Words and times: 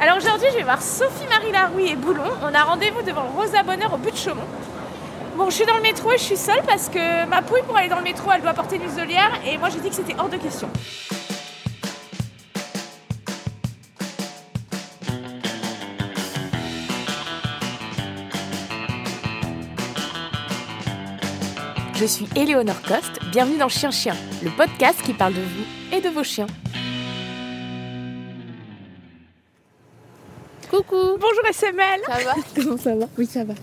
Alors 0.00 0.18
aujourd'hui, 0.18 0.46
je 0.52 0.58
vais 0.58 0.62
voir 0.62 0.80
Sophie-Marie 0.80 1.50
Larouille 1.50 1.88
et 1.88 1.96
Boulon. 1.96 2.30
On 2.40 2.54
a 2.54 2.62
rendez-vous 2.62 3.02
devant 3.02 3.24
Rosa 3.36 3.64
Bonheur 3.64 3.92
au 3.92 3.96
but 3.96 4.12
de 4.12 4.16
Chaumont. 4.16 4.46
Bon, 5.36 5.50
je 5.50 5.56
suis 5.56 5.66
dans 5.66 5.74
le 5.74 5.82
métro 5.82 6.12
et 6.12 6.18
je 6.18 6.22
suis 6.22 6.36
seule 6.36 6.62
parce 6.62 6.88
que 6.88 7.26
ma 7.26 7.42
pouille, 7.42 7.62
pour 7.62 7.76
aller 7.76 7.88
dans 7.88 7.96
le 7.98 8.04
métro, 8.04 8.30
elle 8.32 8.42
doit 8.42 8.52
porter 8.52 8.76
une 8.76 8.84
muselière 8.84 9.32
et 9.44 9.58
moi 9.58 9.70
j'ai 9.70 9.80
dit 9.80 9.88
que 9.88 9.96
c'était 9.96 10.14
hors 10.16 10.28
de 10.28 10.36
question. 10.36 10.68
Je 21.96 22.06
suis 22.06 22.28
Éléonore 22.36 22.80
Coste, 22.82 23.18
bienvenue 23.32 23.58
dans 23.58 23.68
Chien 23.68 23.90
Chien, 23.90 24.14
le 24.44 24.50
podcast 24.50 25.02
qui 25.02 25.12
parle 25.12 25.34
de 25.34 25.40
vous 25.40 25.96
et 25.96 26.00
de 26.00 26.08
vos 26.08 26.22
chiens. 26.22 26.46
Coucou 30.78 31.18
Bonjour 31.18 31.44
SML 31.50 32.00
Ça 32.06 32.18
va 32.24 32.34
Comment 32.54 32.76
ça 32.76 32.94
va? 32.94 33.06
Oui, 33.18 33.26
ça 33.26 33.42
va. 33.42 33.54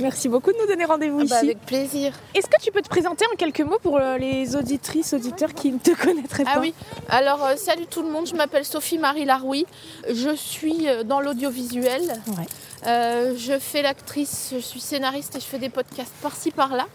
Merci 0.00 0.28
beaucoup 0.30 0.50
de 0.50 0.56
nous 0.56 0.66
donner 0.66 0.86
rendez-vous 0.86 1.18
Ah 1.20 1.24
ici. 1.24 1.30
bah, 1.30 1.38
avec 1.40 1.60
plaisir. 1.66 2.14
Est-ce 2.34 2.46
que 2.46 2.58
tu 2.62 2.70
peux 2.72 2.80
te 2.80 2.88
présenter 2.88 3.26
en 3.30 3.36
quelques 3.36 3.60
mots 3.60 3.78
pour 3.82 3.98
euh, 3.98 4.16
les 4.16 4.56
auditrices, 4.56 5.12
auditeurs 5.12 5.52
qui 5.52 5.70
ne 5.72 5.78
te 5.78 5.90
connaîtraient 5.90 6.44
pas? 6.44 6.52
Ah 6.54 6.60
oui, 6.60 6.72
alors 7.10 7.44
euh, 7.44 7.56
salut 7.56 7.86
tout 7.86 8.02
le 8.02 8.08
monde, 8.08 8.26
je 8.26 8.34
m'appelle 8.34 8.64
Sophie-Marie 8.64 9.26
Larouille. 9.26 9.66
Je 10.10 10.34
suis 10.34 10.88
euh, 10.88 11.02
dans 11.02 11.20
l'audiovisuel. 11.20 12.02
Ouais. 12.28 12.46
Euh, 12.86 13.34
je 13.36 13.58
fais 13.58 13.82
l'actrice, 13.82 14.50
je 14.54 14.60
suis 14.60 14.80
scénariste 14.80 15.36
et 15.36 15.40
je 15.40 15.44
fais 15.44 15.58
des 15.58 15.68
podcasts 15.68 16.14
par-ci 16.22 16.50
par-là. 16.50 16.86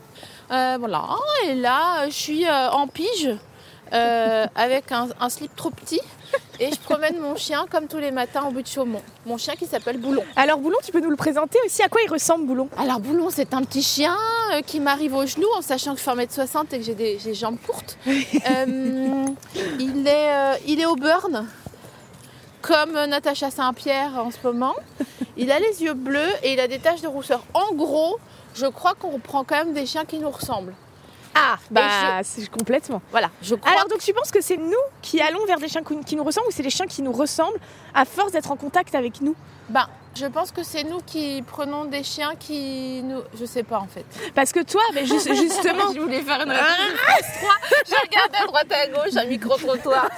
Euh, 0.51 0.77
voilà, 0.79 1.03
et 1.47 1.53
là, 1.53 2.07
je 2.09 2.13
suis 2.15 2.49
en 2.49 2.87
pige 2.87 3.29
avec 3.91 4.91
un, 4.91 5.09
un 5.19 5.29
slip 5.29 5.55
trop 5.55 5.69
petit 5.69 6.01
et 6.59 6.71
je 6.71 6.79
promène 6.79 7.19
mon 7.19 7.35
chien 7.35 7.65
comme 7.69 7.87
tous 7.87 7.97
les 7.97 8.11
matins 8.11 8.43
au 8.47 8.51
bout 8.51 8.61
de 8.61 8.67
Chaumont. 8.67 9.01
Mon 9.25 9.37
chien 9.37 9.55
qui 9.55 9.65
s'appelle 9.65 9.97
Boulon. 9.97 10.23
Alors 10.35 10.59
Boulon, 10.59 10.77
tu 10.83 10.91
peux 10.91 10.99
nous 10.99 11.09
le 11.09 11.15
présenter 11.15 11.57
aussi 11.65 11.81
À 11.81 11.89
quoi 11.89 12.01
il 12.05 12.11
ressemble 12.11 12.45
Boulon? 12.45 12.69
Alors 12.77 12.99
Boulon, 12.99 13.29
c'est 13.29 13.53
un 13.53 13.63
petit 13.63 13.81
chien 13.81 14.15
euh, 14.53 14.61
qui 14.61 14.79
m'arrive 14.79 15.15
aux 15.15 15.25
genoux 15.25 15.47
en 15.57 15.61
sachant 15.61 15.93
que 15.93 15.99
je 15.99 16.03
fais 16.03 16.11
1m60 16.11 16.73
et 16.73 16.77
que 16.79 16.83
j'ai 16.83 16.95
des, 16.95 17.33
jambes 17.33 17.57
courtes. 17.65 17.97
Euh, 18.45 19.25
il, 19.79 20.07
est, 20.07 20.33
euh, 20.33 20.53
il 20.67 20.79
est 20.79 20.85
au 20.85 20.95
burn, 20.95 21.47
comme 22.61 22.93
Natacha 23.05 23.49
Saint-Pierre 23.51 24.13
en 24.17 24.31
ce 24.31 24.37
moment. 24.43 24.75
Il 25.37 25.51
a 25.51 25.59
les 25.59 25.83
yeux 25.83 25.93
bleus 25.93 26.29
et 26.43 26.53
il 26.53 26.59
a 26.59 26.67
des 26.67 26.79
taches 26.79 27.01
de 27.01 27.07
rousseur. 27.07 27.43
En 27.53 27.73
gros, 27.73 28.17
je 28.53 28.65
crois 28.65 28.93
qu'on 28.93 29.11
reprend 29.11 29.43
quand 29.43 29.55
même 29.55 29.73
des 29.73 29.85
chiens 29.85 30.05
qui 30.05 30.19
nous 30.19 30.29
ressemblent. 30.29 30.73
Ah, 31.35 31.57
bah, 31.71 32.21
c'est 32.23 32.47
complètement. 32.49 33.01
Voilà, 33.11 33.29
je 33.41 33.55
crois. 33.55 33.71
Alors 33.71 33.87
donc 33.87 33.99
tu 33.99 34.13
penses 34.13 34.31
que 34.31 34.41
c'est 34.41 34.57
nous 34.57 34.73
qui 35.01 35.19
allons 35.21 35.45
vers 35.45 35.57
des 35.59 35.67
chiens 35.67 35.81
qui 36.05 36.15
nous 36.15 36.23
ressemblent 36.23 36.47
ou 36.47 36.51
c'est 36.51 36.63
les 36.63 36.69
chiens 36.69 36.85
qui 36.87 37.01
nous 37.01 37.11
ressemblent 37.11 37.59
à 37.93 38.05
force 38.05 38.31
d'être 38.31 38.51
en 38.51 38.55
contact 38.55 38.93
avec 38.95 39.21
nous? 39.21 39.35
Ben, 39.69 39.87
je 40.15 40.25
pense 40.27 40.51
que 40.51 40.61
c'est 40.63 40.83
nous 40.83 40.99
qui 41.05 41.41
prenons 41.47 41.85
des 41.85 42.03
chiens 42.03 42.33
qui 42.37 43.01
nous... 43.03 43.21
Je 43.39 43.45
sais 43.45 43.63
pas 43.63 43.79
en 43.79 43.87
fait. 43.87 44.05
Parce 44.35 44.51
que 44.51 44.59
toi, 44.61 44.81
mais 44.93 45.05
ju- 45.05 45.13
justement, 45.19 45.91
je 45.95 45.99
voulais 46.01 46.21
faire 46.21 46.41
une 46.41 46.51
réponse 46.51 47.31
3. 47.39 47.49
Je 47.87 47.95
regardais 47.95 48.37
à 48.43 48.45
droite 48.45 48.67
et 48.69 48.73
à 48.75 48.87
gauche, 48.87 49.15
un 49.15 49.25
micro-trottoir. 49.25 50.09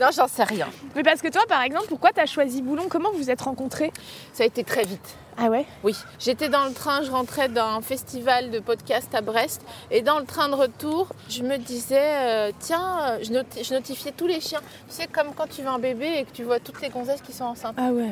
non, 0.00 0.08
j'en 0.14 0.26
sais 0.28 0.44
rien. 0.44 0.68
mais 0.96 1.02
parce 1.02 1.20
que 1.20 1.28
toi 1.28 1.42
par 1.48 1.62
exemple, 1.62 1.86
pourquoi 1.88 2.10
tu 2.12 2.20
as 2.20 2.26
choisi 2.26 2.62
Boulon? 2.62 2.86
Comment 2.88 3.12
vous 3.12 3.18
vous 3.18 3.30
êtes 3.30 3.42
rencontrés? 3.42 3.92
Ça 4.32 4.42
a 4.42 4.46
été 4.46 4.64
très 4.64 4.84
vite. 4.84 5.16
Ah 5.40 5.48
ouais 5.48 5.64
Oui, 5.84 5.94
j'étais 6.18 6.48
dans 6.48 6.64
le 6.66 6.72
train, 6.72 7.02
je 7.02 7.10
rentrais 7.10 7.48
d'un 7.48 7.80
festival 7.80 8.50
de 8.50 8.58
podcast 8.60 9.08
à 9.14 9.20
Brest 9.22 9.62
et 9.90 10.02
dans 10.02 10.18
le 10.18 10.26
train 10.26 10.48
de 10.48 10.54
retour, 10.54 11.08
je 11.28 11.42
me 11.42 11.56
disais, 11.56 11.98
euh, 12.00 12.50
tiens, 12.58 12.98
euh, 13.02 13.18
je, 13.22 13.30
noti- 13.32 13.64
je 13.64 13.72
notifiais 13.74 14.12
tous 14.16 14.26
les 14.26 14.40
chiens. 14.40 14.60
Tu 14.88 14.94
sais, 14.96 15.06
comme 15.06 15.28
quand 15.34 15.48
tu 15.48 15.62
veux 15.62 15.68
un 15.68 15.78
bébé 15.78 16.08
et 16.18 16.24
que 16.24 16.30
tu 16.32 16.44
vois 16.44 16.60
toutes 16.60 16.80
les 16.82 16.90
gonzesses 16.90 17.22
qui 17.22 17.32
sont 17.32 17.44
enceintes. 17.44 17.74
Ah 17.78 17.90
ouais. 17.90 18.10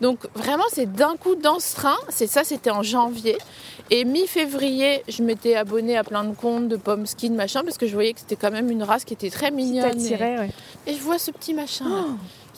Donc 0.00 0.18
vraiment, 0.34 0.64
c'est 0.72 0.92
d'un 0.92 1.16
coup 1.16 1.34
dans 1.34 1.58
ce 1.60 1.74
train, 1.74 1.96
c'est 2.08 2.26
ça, 2.26 2.44
c'était 2.44 2.70
en 2.70 2.82
janvier. 2.82 3.36
Et 3.90 4.04
mi-février, 4.04 5.02
je 5.08 5.22
m'étais 5.22 5.54
abonnée 5.56 5.96
à 5.96 6.04
plein 6.04 6.24
de 6.24 6.34
comptes 6.34 6.68
de 6.68 6.76
pommes 6.76 7.06
skin, 7.06 7.30
machin, 7.30 7.62
parce 7.64 7.78
que 7.78 7.86
je 7.86 7.94
voyais 7.94 8.12
que 8.12 8.20
c'était 8.20 8.36
quand 8.36 8.50
même 8.50 8.70
une 8.70 8.82
race 8.82 9.04
qui 9.04 9.14
était 9.14 9.30
très 9.30 9.46
Qui 9.48 9.54
mignonne. 9.54 9.98
ouais. 9.98 10.50
Et, 10.86 10.90
et 10.92 10.94
je 10.94 11.00
vois 11.00 11.18
ce 11.18 11.30
petit 11.30 11.54
machin 11.54 11.88
là, 11.88 12.04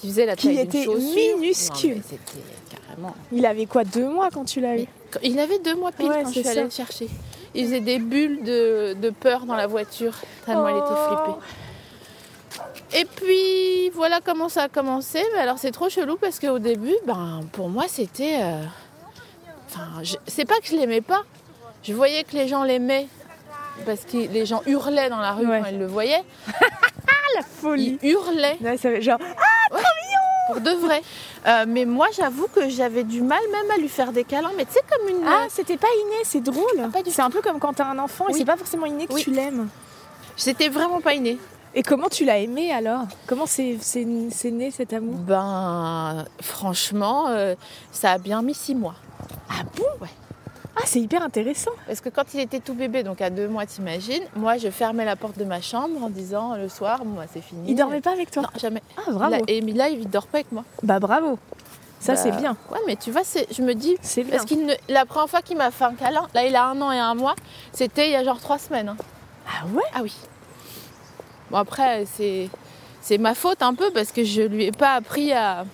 qui 0.01 0.09
faisait 0.09 0.27
la 0.27 0.37
taille 0.37 0.59
était 0.61 0.87
minuscule. 0.87 1.91
Non, 1.91 1.97
mais 1.97 2.03
C'était 2.09 2.41
carrément... 2.87 3.15
Il 3.33 3.45
avait 3.47 3.67
quoi 3.67 3.85
Deux 3.85 4.09
mois 4.09 4.31
quand 4.33 4.45
tu 4.45 4.61
l'as 4.61 4.77
eu 4.79 4.87
Il 5.23 5.39
avait 5.39 5.59
deux 5.59 5.75
mois 5.75 5.93
pile 5.93 6.07
Ouais, 6.09 6.23
quand 6.25 6.33
je 6.33 6.41
suis 6.41 6.49
allée 6.49 6.65
le 6.65 6.71
chercher. 6.71 7.09
Il 7.55 7.65
faisait 7.67 7.81
des 7.81 7.99
bulles 7.99 8.43
de, 8.45 8.95
de 8.95 9.11
peur 9.11 9.45
dans 9.45 9.57
la 9.57 9.67
voiture, 9.67 10.15
tellement 10.47 10.69
elle 10.69 10.77
était 10.77 10.87
Oh. 10.89 11.25
flippée. 11.25 11.39
Et 13.01 13.05
puis 13.05 13.91
voilà 13.91 14.21
comment 14.25 14.49
ça 14.49 14.63
a 14.65 14.69
commencé. 14.69 15.23
Mais 15.35 15.41
alors 15.41 15.59
c'est 15.59 15.71
trop 15.71 15.89
chelou 15.89 16.17
parce 16.17 16.39
qu'au 16.41 16.59
début, 16.59 16.95
ben, 17.07 17.41
pour 17.53 17.69
moi 17.69 17.85
c'était. 17.89 18.39
euh, 18.43 18.63
Enfin, 19.69 20.03
je- 20.03 20.17
c'est 20.27 20.45
pas 20.45 20.59
que 20.61 20.67
je 20.67 20.75
l'aimais 20.77 21.01
pas. 21.01 21.23
Je 21.85 21.93
voyais 21.93 22.25
que 22.25 22.33
les 22.37 22.49
gens 22.49 22.65
l'aimaient 22.65 23.07
parce 23.87 24.01
que 24.05 24.17
les 24.17 24.45
gens 24.47 24.63
hurlaient 24.67 25.09
dans 25.09 25.21
la 25.21 25.33
rue 25.33 25.47
Ouais. 25.47 25.61
quand 25.63 25.71
ils 25.71 25.79
le 25.79 25.87
voyaient. 25.87 26.25
La 27.37 27.43
folie 27.43 27.97
Ils 28.03 28.11
hurlaient 28.11 28.57
Ouais, 28.61 28.77
ça 28.77 28.91
fait 28.91 29.01
genre 29.03 29.19
pour 30.53 30.61
de 30.61 30.71
vrai. 30.71 31.03
Euh, 31.47 31.65
mais 31.67 31.87
moi 31.87 32.07
j'avoue 32.15 32.49
que 32.55 32.69
j'avais 32.69 33.03
du 33.03 33.23
mal 33.23 33.41
même 33.51 33.71
à 33.75 33.79
lui 33.79 33.89
faire 33.89 34.13
des 34.13 34.25
câlins. 34.25 34.51
Mais 34.59 34.67
tu 34.67 34.73
sais, 34.73 34.81
comme 34.91 35.09
une. 35.09 35.25
Ah, 35.27 35.47
c'était 35.49 35.79
pas 35.79 35.89
inné, 36.05 36.17
c'est 36.23 36.43
drôle. 36.43 36.91
pas 36.93 37.03
du 37.03 37.11
C'est 37.11 37.23
un 37.23 37.31
peu 37.31 37.41
comme 37.41 37.59
quand 37.59 37.73
t'as 37.73 37.87
un 37.87 37.99
enfant 37.99 38.29
et 38.29 38.35
c'est 38.35 38.45
pas 38.45 38.59
forcément 38.59 38.85
inné 38.85 39.07
que 39.07 39.15
Oui. 39.15 39.23
tu 39.25 39.31
l'aimes. 39.31 39.69
C'était 40.37 40.69
vraiment 40.69 41.01
pas 41.01 41.15
inné. 41.15 41.39
Et 41.75 41.83
comment 41.83 42.09
tu 42.11 42.27
l'as 42.27 42.37
aimé 42.39 42.73
alors? 42.73 43.05
Comment 43.27 43.47
c'est 43.47 43.79
c'est- 43.81 44.07
c'est 44.31 44.51
né 44.51 44.71
cet 44.71 44.93
amour? 44.93 45.15
Ben, 45.15 46.27
franchement, 46.43 47.29
euh, 47.29 47.55
ça 47.91 48.11
a 48.13 48.19
bien 48.19 48.43
mis 48.43 48.53
six 48.55 48.75
mois. 48.75 48.97
Ah 49.49 49.63
bon? 49.77 49.85
Ouais. 50.03 50.09
Ah, 50.77 50.83
c'est 50.87 51.01
hyper 51.01 51.23
intéressant. 51.23 51.73
Parce 51.87 52.01
que 52.01 52.09
quand 52.09 52.33
il 52.35 52.41
était 52.41 52.61
tout 52.61 52.75
bébé, 52.75 53.03
donc 53.03 53.21
à 53.21 53.29
deux 53.31 53.49
mois, 53.49 53.67
t'imagines, 53.67 54.23
moi 54.37 54.57
je 54.57 54.71
fermais 54.71 55.05
la 55.05 55.17
porte 55.17 55.39
de 55.39 55.45
ma 55.45 55.61
chambre 55.61 56.03
en 56.03 56.09
disant 56.11 56.57
le 56.57 56.69
soir, 56.69 57.05
bon, 57.05 57.17
bah, 57.17 57.25
c'est 57.33 57.43
fini. 57.43 57.63
Il 57.71 57.75
dormait 57.75 58.01
pas 58.01 58.13
avec 58.13 58.31
toi 58.31 58.43
Non, 58.43 58.49
jamais. 58.59 58.83
Ah, 58.97 59.11
bravo. 59.11 59.31
Là- 59.33 59.39
et 59.49 59.61
là, 59.61 59.89
il 59.89 60.09
dort 60.09 60.27
pas 60.27 60.39
avec 60.39 60.53
moi. 60.53 60.65
Bah 60.83 60.99
bravo. 61.01 61.39
Ça, 61.99 62.15
Bah, 62.15 62.21
c'est 62.23 62.31
bien. 62.31 62.57
Ouais, 62.71 62.79
mais 62.87 62.97
tu 62.97 63.11
vois, 63.11 63.25
c'est- 63.25 63.47
je 63.53 63.61
me 63.63 63.75
dis. 63.75 63.97
C'est 64.01 64.23
bien. 64.23 64.33
Parce 64.37 64.45
qu'il 64.47 64.65
ne- 64.65 64.75
la 64.89 65.05
première 65.05 65.29
fois 65.29 65.43
qu'il 65.43 65.57
m'a 65.59 65.71
fait 65.71 65.85
un 65.85 65.95
câlin, 65.95 66.27
là 66.35 66.47
il 66.47 66.57
a 66.57 66.65
un 66.67 66.81
an 66.81 66.91
et 66.93 66.99
un 66.99 67.15
mois, 67.15 67.35
c'était 67.73 68.07
il 68.09 68.13
y 68.13 68.17
a 68.17 68.25
genre 68.25 68.41
trois 68.41 68.59
semaines. 68.59 68.89
hein. 68.89 68.97
Ah 69.47 69.67
ouais? 69.75 69.83
Ah 69.95 70.01
oui. 70.03 70.15
Bon 71.51 71.59
après, 71.59 72.07
c'est 72.07 72.49
c'est 73.03 73.19
ma 73.19 73.35
faute 73.35 73.61
un 73.63 73.75
peu 73.75 73.91
parce 73.91 74.13
que 74.13 74.25
je 74.25 74.43
lui 74.43 74.65
ai 74.67 74.73
pas 74.73 74.93
appris 74.95 75.33
à, 75.33 75.65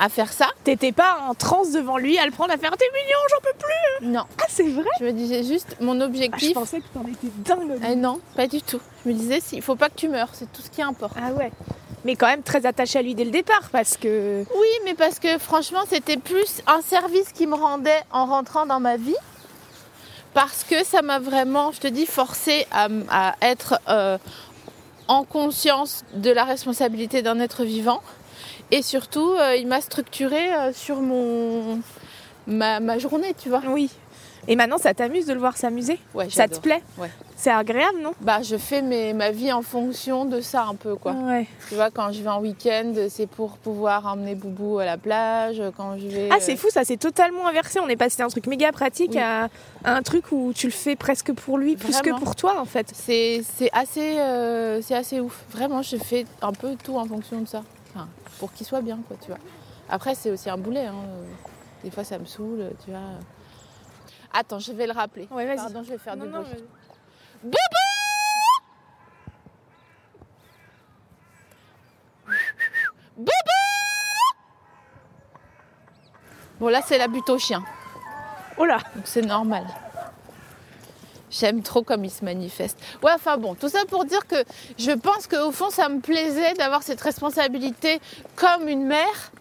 à 0.00 0.08
faire 0.08 0.32
ça. 0.32 0.48
T'étais 0.64 0.92
pas 0.92 1.18
en 1.28 1.34
transe 1.34 1.72
devant 1.72 1.98
lui 1.98 2.18
à 2.18 2.24
le 2.24 2.32
prendre 2.32 2.52
à 2.52 2.56
faire 2.56 2.70
T'es 2.76 2.86
mignon, 2.92 3.18
j'en 3.30 3.40
peux 3.40 3.58
plus 3.58 4.08
Non, 4.08 4.24
Ah, 4.40 4.46
c'est 4.48 4.68
vrai? 4.68 4.84
Je 4.98 5.04
me 5.04 5.12
disais 5.12 5.44
juste 5.44 5.76
mon 5.80 5.92
ah, 6.00 6.00
Je 6.00 6.04
objectif. 6.06 6.54
pensais 6.54 6.80
que 6.80 6.86
t'en 6.94 7.02
étais 7.02 7.28
dingue. 7.44 7.78
Eh 7.88 7.94
non, 7.94 8.18
pas 8.34 8.46
du 8.46 8.62
tout. 8.62 8.80
Je 9.04 9.10
me 9.10 9.14
disais, 9.14 9.40
il 9.52 9.62
faut 9.62 9.76
pas 9.76 9.90
que 9.90 9.96
tu 9.96 10.08
meurs, 10.08 10.30
c'est 10.32 10.50
tout 10.52 10.62
ce 10.62 10.70
qui 10.70 10.82
importe. 10.82 11.12
Ah 11.22 11.32
ouais. 11.32 11.52
Mais 12.04 12.16
quand 12.16 12.28
même 12.28 12.42
très 12.42 12.64
attaché 12.64 12.98
à 12.98 13.02
lui 13.02 13.14
dès 13.14 13.24
le 13.24 13.30
départ 13.30 13.68
parce 13.70 13.98
que. 13.98 14.42
Oui, 14.58 14.68
mais 14.86 14.94
parce 14.94 15.18
que 15.18 15.38
franchement, 15.38 15.80
c'était 15.88 16.16
plus 16.16 16.62
un 16.66 16.80
service 16.80 17.30
qui 17.32 17.46
me 17.46 17.54
rendait 17.54 18.00
en 18.10 18.24
rentrant 18.24 18.64
dans 18.64 18.80
ma 18.80 18.96
vie. 18.96 19.14
Parce 20.32 20.64
que 20.64 20.82
ça 20.84 21.02
m'a 21.02 21.18
vraiment, 21.18 21.72
je 21.72 21.80
te 21.80 21.88
dis, 21.88 22.06
forcé 22.06 22.66
à 22.70 23.34
être 23.42 23.78
euh, 23.88 24.16
en 25.08 25.24
conscience 25.24 26.04
de 26.14 26.30
la 26.30 26.44
responsabilité 26.44 27.20
d'un 27.20 27.38
être 27.40 27.64
vivant. 27.64 28.00
Et 28.72 28.82
surtout, 28.82 29.32
euh, 29.34 29.56
il 29.56 29.66
m'a 29.66 29.80
structuré 29.80 30.52
euh, 30.54 30.72
sur 30.72 31.00
mon, 31.00 31.80
ma, 32.46 32.80
ma 32.80 32.98
journée, 32.98 33.34
tu 33.40 33.48
vois. 33.48 33.62
Oui. 33.68 33.90
Et 34.48 34.56
maintenant, 34.56 34.78
ça 34.78 34.94
t'amuse 34.94 35.26
de 35.26 35.34
le 35.34 35.38
voir 35.40 35.56
s'amuser? 35.56 35.98
Ouais, 36.14 36.30
Ça 36.30 36.48
te 36.48 36.58
plaît? 36.60 36.82
Ouais. 36.96 37.10
C'est 37.36 37.50
agréable, 37.50 37.98
non? 38.02 38.12
Bah, 38.20 38.40
je 38.42 38.56
fais 38.56 38.80
mes, 38.80 39.12
ma 39.12 39.30
vie 39.30 39.52
en 39.52 39.60
fonction 39.62 40.24
de 40.24 40.40
ça 40.40 40.64
un 40.64 40.74
peu, 40.74 40.94
quoi. 40.96 41.12
Ouais. 41.12 41.46
Tu 41.68 41.74
vois, 41.74 41.90
quand 41.90 42.10
je 42.12 42.22
vais 42.22 42.28
en 42.30 42.40
week-end, 42.40 42.92
c'est 43.08 43.26
pour 43.26 43.58
pouvoir 43.58 44.06
emmener 44.06 44.34
Boubou 44.34 44.78
à 44.78 44.84
la 44.86 44.96
plage. 44.98 45.62
Quand 45.76 45.98
je 45.98 46.06
vais. 46.06 46.28
Ah, 46.30 46.34
euh, 46.36 46.38
c'est 46.40 46.56
fou, 46.56 46.68
ça 46.70 46.84
c'est 46.84 46.96
totalement 46.98 47.46
inversé. 47.48 47.80
On 47.80 47.88
est 47.88 47.96
passé 47.96 48.18
d'un 48.22 48.28
truc 48.28 48.46
méga 48.46 48.72
pratique 48.72 49.12
Oui. 49.14 49.20
à, 49.20 49.48
à 49.84 49.94
un 49.94 50.02
truc 50.02 50.32
où 50.32 50.52
tu 50.54 50.66
le 50.66 50.72
fais 50.72 50.96
presque 50.96 51.32
pour 51.32 51.56
lui, 51.58 51.76
plus 51.76 52.00
que 52.00 52.10
pour 52.18 52.34
toi 52.36 52.60
en 52.60 52.66
fait. 52.66 52.90
C'est 52.94 53.42
c'est 53.56 53.70
assez, 53.72 54.18
euh, 54.18 54.80
c'est 54.82 54.94
assez 54.94 55.20
ouf. 55.20 55.44
Vraiment, 55.50 55.80
je 55.82 55.96
fais 55.96 56.24
un 56.42 56.52
peu 56.52 56.76
tout 56.82 56.96
en 56.96 57.04
fonction 57.06 57.40
de 57.40 57.48
ça. 57.48 57.62
Enfin, 57.90 58.08
pour 58.38 58.52
qu'il 58.52 58.66
soit 58.66 58.80
bien, 58.82 58.98
quoi, 59.08 59.16
tu 59.20 59.28
vois. 59.28 59.38
Après, 59.88 60.14
c'est 60.14 60.30
aussi 60.30 60.48
un 60.48 60.56
boulet. 60.58 60.86
hein. 60.86 60.94
Des 61.82 61.90
fois, 61.90 62.04
ça 62.04 62.18
me 62.18 62.24
saoule, 62.24 62.70
tu 62.84 62.90
vois. 62.90 63.00
Attends, 64.32 64.58
je 64.60 64.72
vais 64.72 64.86
le 64.86 64.92
rappeler. 64.92 65.26
Ouais, 65.30 65.46
vas-y. 65.46 65.56
Pardon, 65.56 65.82
je 65.82 65.90
vais 65.90 65.98
faire 65.98 66.16
Non, 66.16 66.24
du 66.26 66.30
non, 66.30 66.42
bruit. 66.42 66.64
mais- 67.44 67.50
Bon, 76.58 76.68
là, 76.68 76.80
c'est 76.84 76.98
la 76.98 77.08
butte 77.08 77.28
au 77.30 77.38
chien. 77.38 77.62
Oh 78.58 78.64
là 78.66 78.78
Donc, 78.94 79.04
c'est 79.06 79.22
normal. 79.22 79.64
J'aime 81.30 81.62
trop 81.62 81.82
comme 81.82 82.04
il 82.04 82.10
se 82.10 82.24
manifeste. 82.24 82.78
Ouais, 83.02 83.12
enfin 83.14 83.36
bon, 83.36 83.54
tout 83.54 83.68
ça 83.68 83.80
pour 83.88 84.04
dire 84.04 84.26
que 84.26 84.36
je 84.78 84.90
pense 84.90 85.26
qu'au 85.26 85.52
fond, 85.52 85.70
ça 85.70 85.88
me 85.88 86.00
plaisait 86.00 86.54
d'avoir 86.54 86.82
cette 86.82 87.00
responsabilité 87.00 88.00
comme 88.36 88.68
une 88.68 88.84
mère. 88.84 89.32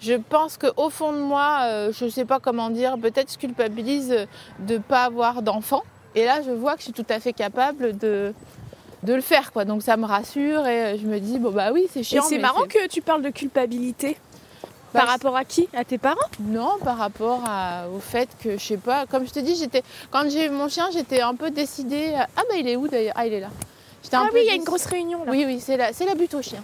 Je 0.00 0.14
pense 0.14 0.58
qu'au 0.58 0.90
fond 0.90 1.12
de 1.12 1.18
moi, 1.18 1.60
euh, 1.64 1.92
je 1.92 2.04
ne 2.04 2.10
sais 2.10 2.24
pas 2.24 2.38
comment 2.40 2.70
dire, 2.70 2.96
peut-être 2.98 3.32
je 3.32 3.38
culpabilise 3.38 4.08
de 4.60 4.74
ne 4.74 4.78
pas 4.78 5.04
avoir 5.04 5.42
d'enfant. 5.42 5.82
Et 6.14 6.24
là, 6.24 6.40
je 6.46 6.50
vois 6.52 6.74
que 6.74 6.80
je 6.80 6.84
suis 6.84 6.92
tout 6.92 7.06
à 7.08 7.18
fait 7.20 7.32
capable 7.32 7.96
de, 7.98 8.32
de 9.02 9.12
le 9.14 9.20
faire. 9.20 9.52
Quoi. 9.52 9.64
Donc 9.64 9.82
ça 9.82 9.96
me 9.96 10.04
rassure 10.04 10.66
et 10.66 10.98
je 10.98 11.06
me 11.06 11.18
dis, 11.18 11.38
bon 11.38 11.50
bah 11.50 11.70
oui, 11.72 11.86
c'est 11.92 12.00
Et 12.00 12.04
chiant. 12.04 12.22
c'est 12.22 12.36
mais 12.36 12.42
marrant 12.42 12.66
que 12.68 12.86
tu 12.88 13.02
parles 13.02 13.22
de 13.22 13.30
culpabilité. 13.30 14.16
Par 14.94 15.08
rapport 15.08 15.36
à 15.36 15.44
qui? 15.44 15.68
À 15.74 15.84
tes 15.84 15.98
parents? 15.98 16.16
Non, 16.40 16.78
par 16.84 16.96
rapport 16.98 17.42
à- 17.46 17.88
au 17.94 17.98
fait 17.98 18.28
que, 18.42 18.56
je 18.56 18.64
sais 18.64 18.76
pas, 18.76 19.06
comme 19.06 19.26
je 19.26 19.32
te 19.32 19.40
dis, 19.40 19.56
j'étais, 19.56 19.82
quand 20.10 20.28
j'ai 20.30 20.46
eu 20.46 20.50
mon 20.50 20.68
chien, 20.68 20.88
j'étais 20.92 21.20
un 21.20 21.34
peu 21.34 21.50
décidée. 21.50 22.14
à- 22.14 22.28
Ah 22.36 22.42
bah 22.48 22.54
il 22.58 22.68
est 22.68 22.76
où 22.76 22.86
d'ailleurs? 22.88 23.14
Ah 23.16 23.26
il 23.26 23.32
est 23.34 23.40
là. 23.40 23.48
J'étais 24.02 24.16
un 24.16 24.22
Ah 24.24 24.28
peu 24.30 24.36
oui, 24.36 24.42
il 24.44 24.48
y 24.48 24.50
a 24.50 24.54
une 24.54 24.64
grosse 24.64 24.86
réunion 24.86 25.24
là. 25.24 25.30
Oui, 25.32 25.44
oui, 25.46 25.60
c'est 25.60 25.76
la, 25.76 25.92
c'est 25.92 26.04
la 26.06 26.14
butte 26.14 26.34
au 26.34 26.42
chien. 26.42 26.62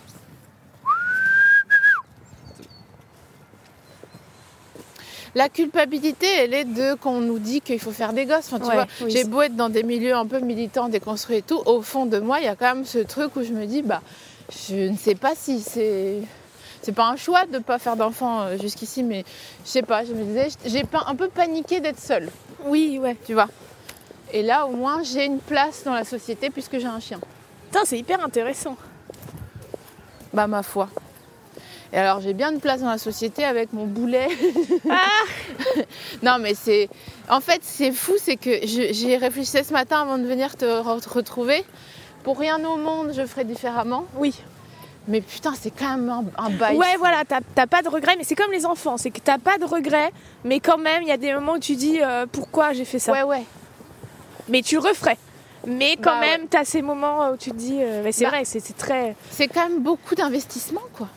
La 5.36 5.48
culpabilité, 5.48 6.26
elle 6.38 6.54
est 6.54 6.64
de 6.64 6.94
qu'on 6.94 7.20
nous 7.20 7.38
dit 7.38 7.60
qu'il 7.60 7.78
faut 7.78 7.92
faire 7.92 8.12
des 8.12 8.26
gosses. 8.26 8.46
Enfin, 8.52 8.58
tu 8.58 8.66
Ouais, 8.66 8.74
vois, 8.74 8.86
oui, 9.02 9.10
j'ai 9.12 9.24
beau 9.24 9.42
être 9.42 9.54
dans 9.54 9.68
des 9.68 9.84
milieux 9.84 10.14
un 10.14 10.26
peu 10.26 10.40
militants, 10.40 10.88
déconstruits 10.88 11.36
et 11.36 11.42
tout, 11.42 11.62
au 11.66 11.82
fond 11.82 12.06
de 12.06 12.18
moi, 12.18 12.40
il 12.40 12.44
y 12.46 12.48
a 12.48 12.56
quand 12.56 12.74
même 12.74 12.84
ce 12.84 12.98
truc 12.98 13.36
où 13.36 13.42
je 13.44 13.52
me 13.52 13.66
dis, 13.66 13.82
bah, 13.82 14.02
je 14.68 14.88
ne 14.90 14.96
sais 14.96 15.14
pas 15.14 15.34
si 15.36 15.60
c'est, 15.60 16.16
c'est 16.82 16.92
pas 16.92 17.08
un 17.08 17.16
choix 17.16 17.46
de 17.46 17.52
ne 17.54 17.58
pas 17.58 17.78
faire 17.78 17.96
d'enfant 17.96 18.42
euh, 18.42 18.56
jusqu'ici, 18.58 19.02
mais 19.02 19.24
je 19.64 19.70
sais 19.70 19.82
pas. 19.82 20.04
Je 20.04 20.12
me 20.12 20.24
disais, 20.24 20.48
j'ai 20.64 20.82
un 21.06 21.14
peu 21.14 21.28
paniqué 21.28 21.80
d'être 21.80 22.00
seule, 22.00 22.30
Oui, 22.64 22.98
ouais. 22.98 23.16
tu 23.26 23.34
vois. 23.34 23.48
Et 24.32 24.42
là, 24.42 24.66
au 24.66 24.70
moins, 24.72 25.02
j'ai 25.02 25.24
une 25.26 25.40
place 25.40 25.82
dans 25.84 25.92
la 25.94 26.04
société 26.04 26.50
puisque 26.50 26.78
j'ai 26.78 26.86
un 26.86 27.00
chien. 27.00 27.18
Putain, 27.70 27.84
c'est 27.84 27.98
hyper 27.98 28.24
intéressant. 28.24 28.76
Bah 30.32 30.46
ma 30.46 30.62
foi. 30.62 30.88
Et 31.92 31.98
alors 31.98 32.20
j'ai 32.20 32.34
bien 32.34 32.52
une 32.52 32.60
place 32.60 32.80
dans 32.82 32.90
la 32.90 32.98
société 32.98 33.44
avec 33.44 33.72
mon 33.72 33.84
boulet. 33.86 34.28
non 36.22 36.38
mais 36.40 36.54
c'est... 36.54 36.88
En 37.28 37.40
fait 37.40 37.60
c'est 37.62 37.90
fou, 37.92 38.12
c'est 38.22 38.36
que 38.36 38.64
j'y 38.64 39.16
réfléchissais 39.16 39.64
ce 39.64 39.72
matin 39.72 40.02
avant 40.02 40.18
de 40.18 40.24
venir 40.24 40.56
te 40.56 40.64
re- 40.64 41.08
retrouver. 41.08 41.64
Pour 42.22 42.38
rien 42.38 42.64
au 42.64 42.76
monde 42.76 43.12
je 43.12 43.26
ferais 43.26 43.44
différemment. 43.44 44.04
Oui. 44.14 44.34
Mais 45.08 45.20
putain 45.20 45.54
c'est 45.58 45.70
quand 45.70 45.96
même 45.96 46.08
un, 46.10 46.24
un 46.38 46.50
bail. 46.50 46.76
Ouais, 46.76 46.96
voilà, 46.98 47.24
t'as 47.26 47.40
t'as 47.54 47.66
pas 47.66 47.82
de 47.82 47.88
regrets, 47.88 48.16
mais 48.16 48.24
c'est 48.24 48.34
comme 48.34 48.52
les 48.52 48.66
enfants, 48.66 48.96
c'est 48.96 49.10
que 49.10 49.20
t'as 49.20 49.38
pas 49.38 49.58
de 49.58 49.64
regrets, 49.64 50.12
mais 50.44 50.60
quand 50.60 50.78
même, 50.78 51.02
il 51.02 51.08
y 51.08 51.12
a 51.12 51.16
des 51.16 51.32
moments 51.34 51.54
où 51.54 51.58
tu 51.58 51.74
dis 51.74 52.00
euh, 52.02 52.26
pourquoi 52.30 52.72
j'ai 52.72 52.84
fait 52.84 52.98
ça? 52.98 53.12
Ouais 53.12 53.22
ouais. 53.22 53.44
Mais 54.48 54.62
tu 54.62 54.78
referais. 54.78 55.18
Mais 55.66 55.96
quand 55.96 56.12
Bah, 56.14 56.20
même, 56.20 56.48
t'as 56.48 56.64
ces 56.64 56.80
moments 56.82 57.30
où 57.30 57.36
tu 57.36 57.50
te 57.50 57.56
dis, 57.56 57.78
euh, 57.82 58.02
mais 58.02 58.12
c'est 58.12 58.24
Bah. 58.24 58.30
vrai, 58.30 58.44
c'est 58.44 58.60
c'est 58.60 58.76
très. 58.76 59.14
C'est 59.30 59.48
quand 59.48 59.68
même 59.68 59.80
beaucoup 59.80 60.14
d'investissement 60.14 60.80
quoi. 60.94 61.08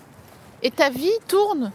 Et 0.62 0.71
ta 0.71 0.89
vie 0.89 1.12
tourne 1.27 1.71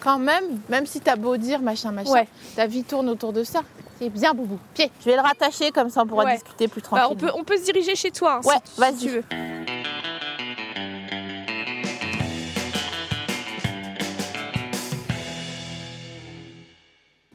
quand 0.00 0.18
même, 0.18 0.60
même 0.68 0.86
si 0.86 1.00
t'as 1.00 1.16
beau 1.16 1.36
dire 1.36 1.60
machin 1.60 1.92
machin, 1.92 2.10
Ouais. 2.10 2.28
ta 2.56 2.66
vie 2.66 2.84
tourne 2.84 3.08
autour 3.08 3.32
de 3.32 3.42
ça. 3.44 3.60
C'est 4.00 4.10
bien 4.10 4.32
boubou. 4.32 4.58
Pied, 4.74 4.92
je 5.00 5.06
vais 5.06 5.16
le 5.16 5.22
rattacher 5.22 5.72
comme 5.72 5.90
ça 5.90 6.02
on 6.02 6.06
pourra 6.06 6.24
Ouais. 6.24 6.34
discuter 6.34 6.68
plus 6.68 6.82
Bah, 6.82 7.00
tranquillement. 7.00 7.10
on, 7.12 7.16
peut, 7.34 7.40
on 7.40 7.44
peut 7.44 7.56
se 7.56 7.64
diriger 7.64 7.96
chez 7.96 8.12
toi. 8.12 8.34
hein, 8.36 8.40
Ouais, 8.48 8.54
si 8.64 8.80
vas-y. 8.80 8.94
si 8.96 9.04
tu 9.06 9.08
veux. 9.10 9.24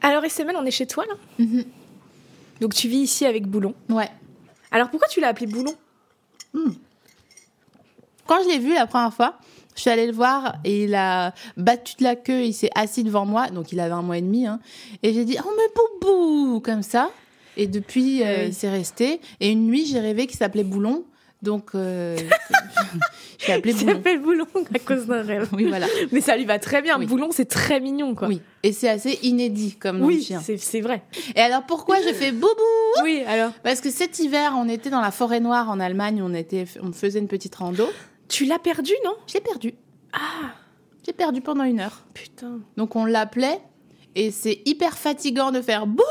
Alors, 0.04 0.22
SML, 0.24 0.54
on 0.56 0.64
est 0.66 0.70
chez 0.70 0.86
toi 0.86 1.04
là 1.08 1.14
Mhm. 1.38 1.64
Donc, 2.60 2.74
tu 2.74 2.88
vis 2.88 2.98
ici 2.98 3.24
avec 3.26 3.46
Boulon. 3.46 3.74
Ouais. 3.88 4.08
Alors, 4.70 4.90
pourquoi 4.90 5.08
tu 5.08 5.20
l'as 5.20 5.28
appelé 5.28 5.46
Boulon? 5.46 5.74
Quand 8.26 8.42
je 8.42 8.48
l'ai 8.48 8.58
vu 8.58 8.74
la 8.74 8.86
première 8.86 9.12
fois, 9.12 9.38
je 9.74 9.80
suis 9.82 9.90
allée 9.90 10.06
le 10.06 10.12
voir 10.12 10.56
et 10.64 10.84
il 10.84 10.94
a 10.94 11.34
battu 11.56 11.96
de 11.98 12.04
la 12.04 12.16
queue, 12.16 12.42
il 12.44 12.52
s'est 12.54 12.70
assis 12.74 13.02
devant 13.04 13.26
moi, 13.26 13.48
donc 13.48 13.72
il 13.72 13.80
avait 13.80 13.92
un 13.92 14.02
mois 14.02 14.16
et 14.18 14.22
demi, 14.22 14.46
hein, 14.46 14.60
et 15.02 15.12
j'ai 15.12 15.24
dit 15.24 15.36
oh 15.44 15.50
mais 15.56 15.62
boubou 16.00 16.60
comme 16.60 16.82
ça. 16.82 17.10
Et 17.56 17.66
depuis, 17.66 18.22
euh, 18.22 18.46
Oui. 18.46 18.52
c'est 18.52 18.70
resté. 18.70 19.20
Et 19.40 19.50
une 19.50 19.66
nuit, 19.66 19.86
j'ai 19.86 20.00
rêvé 20.00 20.26
qu'il 20.26 20.36
s'appelait 20.36 20.64
Boulon, 20.64 21.04
donc 21.44 21.70
euh, 21.76 22.16
je 23.38 23.46
l'ai 23.46 23.52
appelé 23.52 23.72
Il 23.72 23.78
Boulon. 23.84 23.92
s'appelle 23.94 24.18
Boulon 24.20 24.46
à 24.74 24.78
cause 24.84 25.06
d'un 25.06 25.22
rêve. 25.22 25.48
Oui, 25.52 25.66
voilà. 25.68 25.86
Mais 26.10 26.20
ça 26.20 26.36
lui 26.36 26.44
va 26.44 26.58
très 26.58 26.82
bien. 26.82 26.98
Oui. 26.98 27.06
Boulon, 27.06 27.28
c'est 27.30 27.44
très 27.44 27.78
mignon, 27.78 28.14
quoi. 28.16 28.26
Oui. 28.28 28.40
Et 28.62 28.72
c'est 28.72 28.88
assez 28.88 29.18
inédit 29.22 29.76
comme 29.76 29.98
nom 29.98 30.06
de 30.08 30.12
Oui, 30.12 30.22
chien. 30.22 30.40
c'est 30.44 30.56
c'est 30.56 30.80
vrai. 30.80 31.02
Et 31.36 31.40
alors 31.40 31.62
pourquoi 31.66 32.00
je 32.02 32.12
fais 32.12 32.32
boubou? 32.32 33.02
Oui, 33.04 33.22
alors. 33.28 33.52
Parce 33.62 33.80
que 33.80 33.90
cet 33.90 34.18
hiver, 34.18 34.54
on 34.56 34.68
était 34.68 34.90
dans 34.90 35.00
la 35.02 35.10
forêt 35.12 35.40
noire 35.40 35.70
en 35.70 35.78
Allemagne, 35.78 36.20
on 36.22 36.34
était, 36.34 36.64
on 36.82 36.92
faisait 36.92 37.18
une 37.20 37.28
petite 37.28 37.54
rando. 37.54 37.86
Tu 38.28 38.46
l'as 38.46 38.58
perdu, 38.58 38.92
non? 39.04 39.14
Je 39.28 39.34
l'ai 39.34 39.40
perdu. 39.40 39.74
Ah, 40.12 40.52
J'ai 41.06 41.12
perdu 41.12 41.40
pendant 41.40 41.64
une 41.64 41.80
heure. 41.80 42.04
putain. 42.14 42.60
Donc 42.76 42.96
on 42.96 43.04
l'appelait 43.04 43.60
et 44.16 44.30
c'est 44.30 44.62
hyper 44.64 44.96
fatigant 44.96 45.50
de 45.50 45.60
faire 45.60 45.86
boubou 45.86 46.04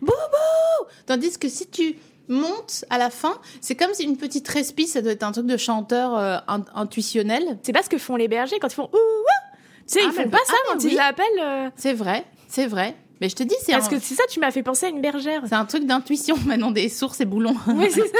boubou 0.00 0.88
tandis 1.06 1.38
que 1.38 1.48
si 1.48 1.66
tu 1.66 1.96
montes 2.28 2.84
à 2.90 2.98
la 2.98 3.10
fin, 3.10 3.38
c'est 3.60 3.74
comme 3.74 3.92
si 3.94 4.04
une 4.04 4.16
petite 4.16 4.46
respi, 4.48 4.86
ça 4.86 5.02
doit 5.02 5.12
être 5.12 5.22
un 5.22 5.32
truc 5.32 5.46
de 5.46 5.56
chanteur 5.56 6.16
euh, 6.16 6.36
in- 6.48 6.64
intuitionnel. 6.74 7.58
C'est 7.62 7.72
pas 7.72 7.82
ce 7.82 7.88
que 7.90 7.98
font 7.98 8.16
les 8.16 8.28
bergers 8.28 8.58
quand 8.60 8.68
ils 8.68 8.74
font 8.74 8.90
ouh, 8.92 8.96
ouh. 8.96 9.48
Tu 9.86 9.94
sais, 9.94 10.00
Ah, 10.02 10.04
ils 10.06 10.16
mais 10.16 10.24
font 10.24 10.28
bah- 10.30 10.38
pas 10.38 10.44
ça 10.46 10.54
ah, 10.56 10.68
quand 10.72 10.82
oui. 10.84 10.88
ils 10.92 10.96
l'appellent. 10.96 11.24
euh, 11.42 11.70
C'est 11.76 11.92
vrai, 11.92 12.24
c'est 12.48 12.66
vrai. 12.66 12.96
Mais 13.20 13.28
je 13.28 13.36
te 13.36 13.42
dis, 13.42 13.54
c'est 13.62 13.72
Parce 13.72 13.86
un, 13.86 13.90
que 13.90 13.98
c'est 14.00 14.14
ça, 14.14 14.24
tu 14.28 14.40
m'as 14.40 14.50
fait 14.50 14.62
penser 14.62 14.86
à 14.86 14.88
une 14.88 15.00
bergère. 15.00 15.42
c'est 15.46 15.54
un 15.54 15.64
truc 15.66 15.84
d'intuition 15.86 16.36
maintenant 16.46 16.70
des 16.72 16.88
sources 16.88 17.20
et 17.20 17.24
boulons. 17.24 17.54
Oui, 17.68 17.86
c'est 17.90 18.00
ça. 18.00 18.18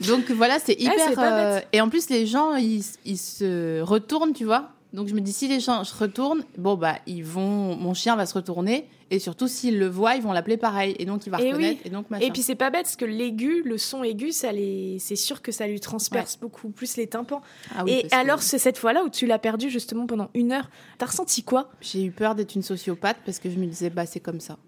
Donc 0.08 0.30
voilà, 0.30 0.58
c'est 0.58 0.74
hyper. 0.78 0.94
c'est 1.08 1.14
pas 1.14 1.32
euh, 1.32 1.60
et 1.72 1.80
en 1.80 1.88
plus, 1.88 2.10
les 2.10 2.26
gens, 2.26 2.56
ils, 2.56 2.82
ils 3.04 3.16
se 3.18 3.80
retournent, 3.80 4.32
tu 4.32 4.44
vois. 4.44 4.70
Donc 4.94 5.08
je 5.08 5.14
me 5.14 5.20
dis, 5.20 5.32
si 5.32 5.48
les 5.48 5.58
gens 5.58 5.82
se 5.82 5.92
retournent, 5.94 6.44
bon 6.56 6.76
bah 6.76 6.98
ils 7.06 7.24
vont, 7.24 7.74
mon 7.74 7.94
chien 7.94 8.14
va 8.14 8.26
se 8.26 8.34
retourner. 8.34 8.88
Et 9.10 9.18
surtout, 9.18 9.48
s'ils 9.48 9.78
le 9.78 9.88
voient, 9.88 10.14
ils 10.14 10.22
vont 10.22 10.32
l'appeler 10.32 10.56
pareil. 10.56 10.94
Et 11.00 11.04
donc 11.04 11.26
il 11.26 11.30
va 11.30 11.42
Et 11.42 11.48
reconnaître. 11.48 11.80
oui. 11.82 11.82
Et 11.84 11.90
donc 11.90 12.08
machin. 12.10 12.24
Et 12.24 12.30
puis 12.30 12.42
c'est 12.42 12.54
pas 12.54 12.70
bête 12.70 12.84
parce 12.84 12.94
que 12.94 13.04
l'aigu, 13.04 13.62
le 13.64 13.76
son 13.76 14.04
aigu, 14.04 14.30
ça 14.30 14.52
les... 14.52 14.98
c'est 15.00 15.16
sûr 15.16 15.42
que 15.42 15.50
ça 15.50 15.66
lui 15.66 15.80
transperce 15.80 16.38
beaucoup 16.38 16.70
plus 16.70 16.96
les 16.96 17.08
tympans. 17.08 17.42
Ah 17.76 17.82
oui, 17.84 17.92
Et 17.92 18.08
que 18.08 18.14
alors 18.14 18.40
c'est 18.40 18.58
cette 18.58 18.78
fois-là 18.78 19.02
où 19.04 19.08
tu 19.08 19.26
l'as 19.26 19.40
perdu 19.40 19.68
justement 19.68 20.06
pendant 20.06 20.30
une 20.32 20.52
heure. 20.52 20.70
T'as 20.98 21.06
ressenti 21.06 21.42
quoi? 21.42 21.70
J'ai 21.80 22.04
eu 22.04 22.12
peur 22.12 22.36
d'être 22.36 22.54
une 22.54 22.62
sociopathe 22.62 23.18
parce 23.26 23.40
que 23.40 23.50
je 23.50 23.58
me 23.58 23.66
disais, 23.66 23.90
bah 23.90 24.06
c'est 24.06 24.20
comme 24.20 24.40
ça. 24.40 24.58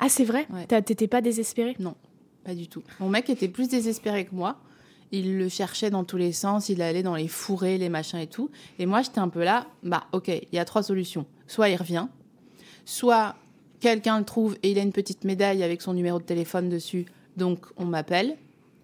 Ah 0.00 0.08
c'est 0.08 0.24
vrai? 0.24 0.48
Ouais. 0.50 0.66
T'étais 0.66 1.06
pas 1.06 1.20
désespérée? 1.20 1.76
Pas 2.44 2.54
du 2.56 2.66
tout. 2.66 2.82
Mon 2.98 3.08
mec 3.08 3.30
était 3.30 3.48
plus 3.48 3.68
désespéré 3.68 4.24
que 4.24 4.34
moi. 4.34 4.58
Il 5.12 5.38
le 5.38 5.48
cherchait 5.48 5.90
dans 5.90 6.04
tous 6.04 6.16
les 6.16 6.32
sens, 6.32 6.68
il 6.70 6.80
allait 6.80 7.02
dans 7.02 7.14
les 7.14 7.28
fourrés, 7.28 7.78
les 7.78 7.90
machins 7.90 8.18
et 8.18 8.26
tout. 8.26 8.50
Et 8.78 8.86
moi, 8.86 9.02
j'étais 9.02 9.18
un 9.18 9.28
peu 9.28 9.44
là, 9.44 9.66
bah 9.82 10.04
ok, 10.12 10.28
il 10.28 10.48
y 10.52 10.58
a 10.58 10.64
trois 10.64 10.82
solutions. 10.82 11.26
Soit 11.46 11.68
il 11.68 11.76
revient, 11.76 12.06
soit 12.86 13.36
quelqu'un 13.80 14.18
le 14.18 14.24
trouve 14.24 14.56
et 14.62 14.70
il 14.70 14.78
a 14.78 14.82
une 14.82 14.92
petite 14.92 15.24
médaille 15.24 15.62
avec 15.62 15.82
son 15.82 15.92
numéro 15.92 16.18
de 16.18 16.24
téléphone 16.24 16.68
dessus, 16.68 17.06
donc 17.36 17.66
on 17.76 17.84
m'appelle. 17.84 18.36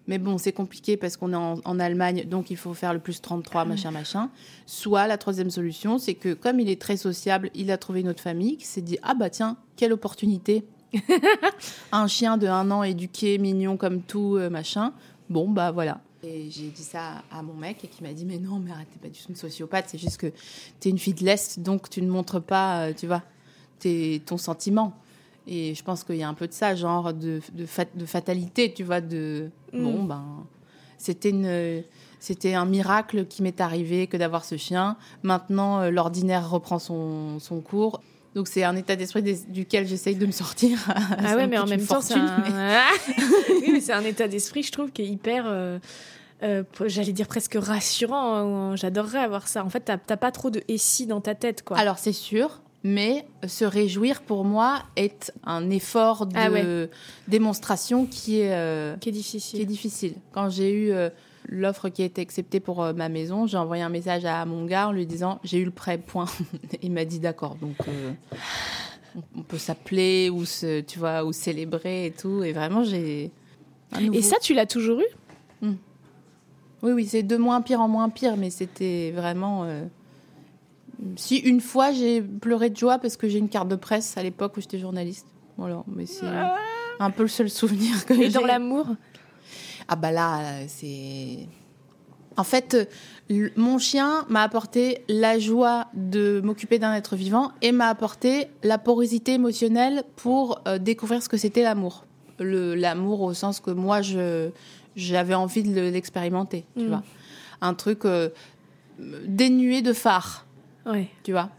Mais 0.07 0.17
bon, 0.17 0.39
c'est 0.39 0.53
compliqué 0.53 0.97
parce 0.97 1.17
qu'on 1.17 1.33
est 1.33 1.35
en, 1.35 1.59
en 1.63 1.79
Allemagne, 1.79 2.25
donc 2.25 2.49
il 2.49 2.57
faut 2.57 2.73
faire 2.73 2.93
le 2.93 2.99
plus 2.99 3.21
33, 3.21 3.65
machin, 3.65 3.91
machin. 3.91 4.29
Soit 4.65 5.05
la 5.05 5.19
troisième 5.19 5.51
solution, 5.51 5.99
c'est 5.99 6.15
que 6.15 6.33
comme 6.33 6.59
il 6.59 6.67
est 6.67 6.81
très 6.81 6.97
sociable, 6.97 7.51
il 7.53 7.69
a 7.69 7.77
trouvé 7.77 8.01
une 8.01 8.09
autre 8.09 8.23
famille 8.23 8.57
qui 8.57 8.65
s'est 8.65 8.81
dit 8.81 8.97
Ah 9.03 9.13
bah 9.13 9.29
tiens, 9.29 9.57
quelle 9.75 9.93
opportunité 9.93 10.63
un 11.91 12.07
chien 12.07 12.37
de 12.37 12.47
un 12.47 12.71
an 12.71 12.83
éduqué, 12.83 13.37
mignon 13.37 13.77
comme 13.77 14.01
tout, 14.01 14.35
euh, 14.37 14.49
machin. 14.49 14.93
Bon, 15.29 15.47
bah 15.47 15.71
voilà. 15.71 16.01
Et 16.23 16.49
j'ai 16.51 16.67
dit 16.69 16.83
ça 16.83 17.23
à 17.31 17.41
mon 17.41 17.53
mec 17.53 17.83
et 17.83 17.87
qui 17.87 18.03
m'a 18.03 18.11
dit 18.13 18.25
Mais 18.25 18.37
non, 18.37 18.59
mais 18.59 18.71
arrête, 18.71 18.87
t'es 18.91 18.99
pas 18.99 19.07
du 19.07 19.17
tout 19.19 19.27
une 19.29 19.35
sociopathe, 19.35 19.85
c'est 19.87 19.97
juste 19.97 20.17
que 20.17 20.31
t'es 20.79 20.89
une 20.89 20.99
fille 20.99 21.13
de 21.13 21.23
l'Est, 21.23 21.59
donc 21.61 21.89
tu 21.89 22.01
ne 22.01 22.09
montres 22.09 22.41
pas, 22.41 22.87
euh, 22.89 22.93
tu 22.93 23.07
vois, 23.07 23.23
tes- 23.79 24.21
ton 24.25 24.37
sentiment. 24.37 24.93
Et 25.47 25.73
je 25.73 25.83
pense 25.83 26.03
qu'il 26.03 26.17
y 26.17 26.23
a 26.23 26.27
un 26.29 26.33
peu 26.33 26.47
de 26.47 26.53
ça, 26.53 26.75
genre 26.75 27.13
de, 27.13 27.39
de, 27.53 27.65
fat- 27.65 27.95
de 27.95 28.05
fatalité, 28.05 28.73
tu 28.73 28.83
vois, 28.83 28.99
de. 29.01 29.49
Mm. 29.73 29.83
Bon, 29.83 30.03
ben. 30.03 30.23
C'était 30.97 31.29
une. 31.29 31.83
C'était 32.19 32.53
un 32.53 32.65
miracle 32.65 33.25
qui 33.25 33.41
m'est 33.41 33.61
arrivé 33.61 34.07
que 34.07 34.17
d'avoir 34.17 34.43
ce 34.43 34.57
chien. 34.57 34.97
Maintenant, 35.23 35.79
euh, 35.79 35.89
l'ordinaire 35.89 36.49
reprend 36.49 36.77
son, 36.77 37.39
son 37.39 37.61
cours. 37.61 38.01
Donc, 38.39 38.47
c'est 38.47 38.63
un 38.63 38.75
état 38.77 38.95
d'esprit 38.95 39.21
des- 39.21 39.41
duquel 39.49 39.85
j'essaye 39.85 40.15
de 40.15 40.25
me 40.25 40.31
sortir. 40.31 40.77
Ah 41.25 41.35
ouais, 41.35 41.45
mais 41.45 41.57
en 41.57 41.65
même 41.67 41.85
temps, 41.85 41.99
c'est 41.99 42.13
un... 42.13 42.41
oui, 43.49 43.69
mais 43.73 43.81
c'est 43.81 43.91
un 43.91 44.05
état 44.05 44.29
d'esprit, 44.29 44.63
je 44.63 44.71
trouve, 44.71 44.91
qui 44.91 45.01
est 45.01 45.07
hyper, 45.07 45.43
euh, 45.45 45.77
euh, 46.43 46.63
j'allais 46.85 47.11
dire 47.11 47.27
presque 47.27 47.57
rassurant. 47.59 48.35
hein. 48.35 48.75
J'adorerais 48.77 49.19
avoir 49.19 49.49
ça. 49.49 49.65
En 49.65 49.69
fait, 49.69 49.81
t'as 49.81 49.97
pas 50.17 50.31
trop 50.31 50.49
de 50.51 50.61
et 50.69 50.77
si 50.77 51.05
dans 51.05 51.19
ta 51.19 51.35
tête, 51.35 51.63
quoi. 51.63 51.77
Alors, 51.77 51.99
c'est 51.99 52.13
sûr, 52.13 52.61
mais 52.85 53.25
se 53.45 53.65
réjouir 53.65 54.21
pour 54.21 54.45
moi 54.45 54.83
est 54.95 55.33
un 55.43 55.69
effort 55.69 56.25
de 56.25 56.37
Ah 56.37 56.49
ouais. 56.49 56.89
démonstration 57.27 58.05
qui 58.05 58.39
est, 58.39 58.53
euh, 58.53 58.95
qui 59.01 59.09
est 59.09 59.11
qui 59.11 59.17
difficile. 59.17 59.59
est 59.61 59.65
difficile. 59.65 60.13
Quand 60.31 60.49
j'ai 60.49 60.71
eu 60.71 60.91
euh, 60.93 61.09
l'offre 61.49 61.89
qui 61.89 62.03
a 62.03 62.05
été 62.05 62.21
acceptée 62.21 62.59
pour 62.59 62.83
euh, 62.83 62.93
ma 62.93 63.09
maison, 63.09 63.47
j'ai 63.47 63.57
envoyé 63.57 63.83
un 63.83 63.89
message 63.89 64.23
à 64.25 64.45
mon 64.45 64.65
gars 64.65 64.87
en 64.89 64.91
lui 64.91 65.05
disant 65.05 65.39
j'ai 65.43 65.57
eu 65.57 65.65
le 65.65 65.71
prêt, 65.71 65.97
point. 65.97 66.27
Il 66.81 66.91
m'a 66.91 67.05
dit 67.05 67.19
d'accord. 67.19 67.55
Donc, 67.55 67.75
euh, 67.87 68.11
on 69.35 69.41
peut 69.41 69.57
s'appeler 69.57 70.29
ou 70.29 70.45
se, 70.45 70.81
tu 70.81 70.99
vois, 70.99 71.25
ou 71.25 71.33
célébrer 71.33 72.05
et 72.05 72.11
tout. 72.11 72.43
Et 72.43 72.53
vraiment, 72.53 72.83
j'ai. 72.83 73.31
Et 73.99 74.21
ça, 74.21 74.37
tu 74.39 74.53
l'as 74.53 74.67
toujours 74.67 74.99
eu? 74.99 75.65
Hmm. 75.65 75.75
Oui, 76.83 76.91
oui, 76.91 77.07
c'est 77.07 77.23
de 77.23 77.35
moins 77.35 77.61
pire 77.61 77.81
en 77.81 77.87
moins 77.87 78.09
pire, 78.09 78.37
mais 78.37 78.51
c'était 78.51 79.11
vraiment. 79.11 79.63
Euh, 79.63 79.83
si 81.15 81.37
une 81.37 81.61
fois 81.61 81.91
j'ai 81.91 82.21
pleuré 82.21 82.69
de 82.69 82.77
joie 82.77 82.99
parce 82.99 83.17
que 83.17 83.27
j'ai 83.27 83.39
une 83.39 83.49
carte 83.49 83.69
de 83.69 83.75
presse 83.75 84.17
à 84.17 84.23
l'époque 84.23 84.57
où 84.57 84.61
j'étais 84.61 84.79
journaliste. 84.79 85.25
Voilà, 85.57 85.83
mais 85.87 86.05
c'est 86.05 86.25
ah. 86.25 86.55
un 86.99 87.09
peu 87.09 87.23
le 87.23 87.29
seul 87.29 87.49
souvenir 87.49 88.05
que 88.05 88.13
j'ai. 88.13 88.25
Et 88.25 88.29
dans 88.29 88.45
l'amour? 88.45 88.85
Ah 89.89 89.95
bah 89.95 90.11
là, 90.11 90.67
c'est. 90.67 91.47
En 92.37 92.45
fait, 92.45 92.89
mon 93.57 93.79
chien 93.79 94.25
m'a 94.29 94.43
apporté 94.43 95.03
la 95.09 95.39
joie 95.39 95.87
de 95.93 96.39
m'occuper 96.41 96.79
d'un 96.79 96.93
être 96.93 97.17
vivant 97.17 97.51
et 97.61 97.73
m'a 97.73 97.87
apporté 97.87 98.47
la 98.63 98.77
porosité 98.77 99.33
émotionnelle 99.33 100.03
pour 100.15 100.61
euh, 100.67 100.77
découvrir 100.77 101.21
ce 101.21 101.27
que 101.27 101.35
c'était 101.35 101.63
l'amour. 101.63 102.05
L'amour 102.39 103.21
au 103.21 103.33
sens 103.33 103.59
que 103.59 103.71
moi, 103.71 103.99
j'avais 104.95 105.33
envie 105.33 105.63
de 105.63 105.81
l'expérimenter, 105.81 106.63
tu 106.77 106.85
mm. 106.85 106.87
vois. 106.87 107.03
Un 107.59 107.73
truc 107.73 108.05
euh, 108.05 108.29
dénué 109.25 109.81
de 109.81 109.91
phare, 109.91 110.45
tu 111.23 111.33
vois. 111.33 111.49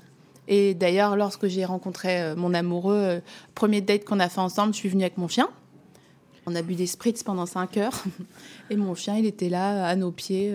Et 0.50 0.74
d'ailleurs, 0.74 1.16
lorsque 1.16 1.46
j'ai 1.46 1.64
rencontré 1.64 2.20
euh, 2.20 2.36
mon 2.36 2.52
amoureux, 2.54 2.96
euh, 2.96 3.20
premier 3.54 3.80
date 3.80 4.04
qu'on 4.04 4.18
a 4.18 4.28
fait 4.28 4.40
ensemble, 4.40 4.74
je 4.74 4.78
suis 4.78 4.88
venue 4.88 5.04
avec 5.04 5.16
mon 5.16 5.28
chien. 5.28 5.48
On 6.50 6.54
a 6.56 6.62
bu 6.62 6.74
des 6.74 6.86
spritz 6.86 7.22
pendant 7.22 7.46
5 7.46 7.76
heures. 7.76 8.04
Et 8.70 8.76
mon 8.76 8.94
chien, 8.94 9.16
il 9.16 9.26
était 9.26 9.48
là, 9.48 9.86
à 9.86 9.96
nos 9.96 10.10
pieds. 10.10 10.52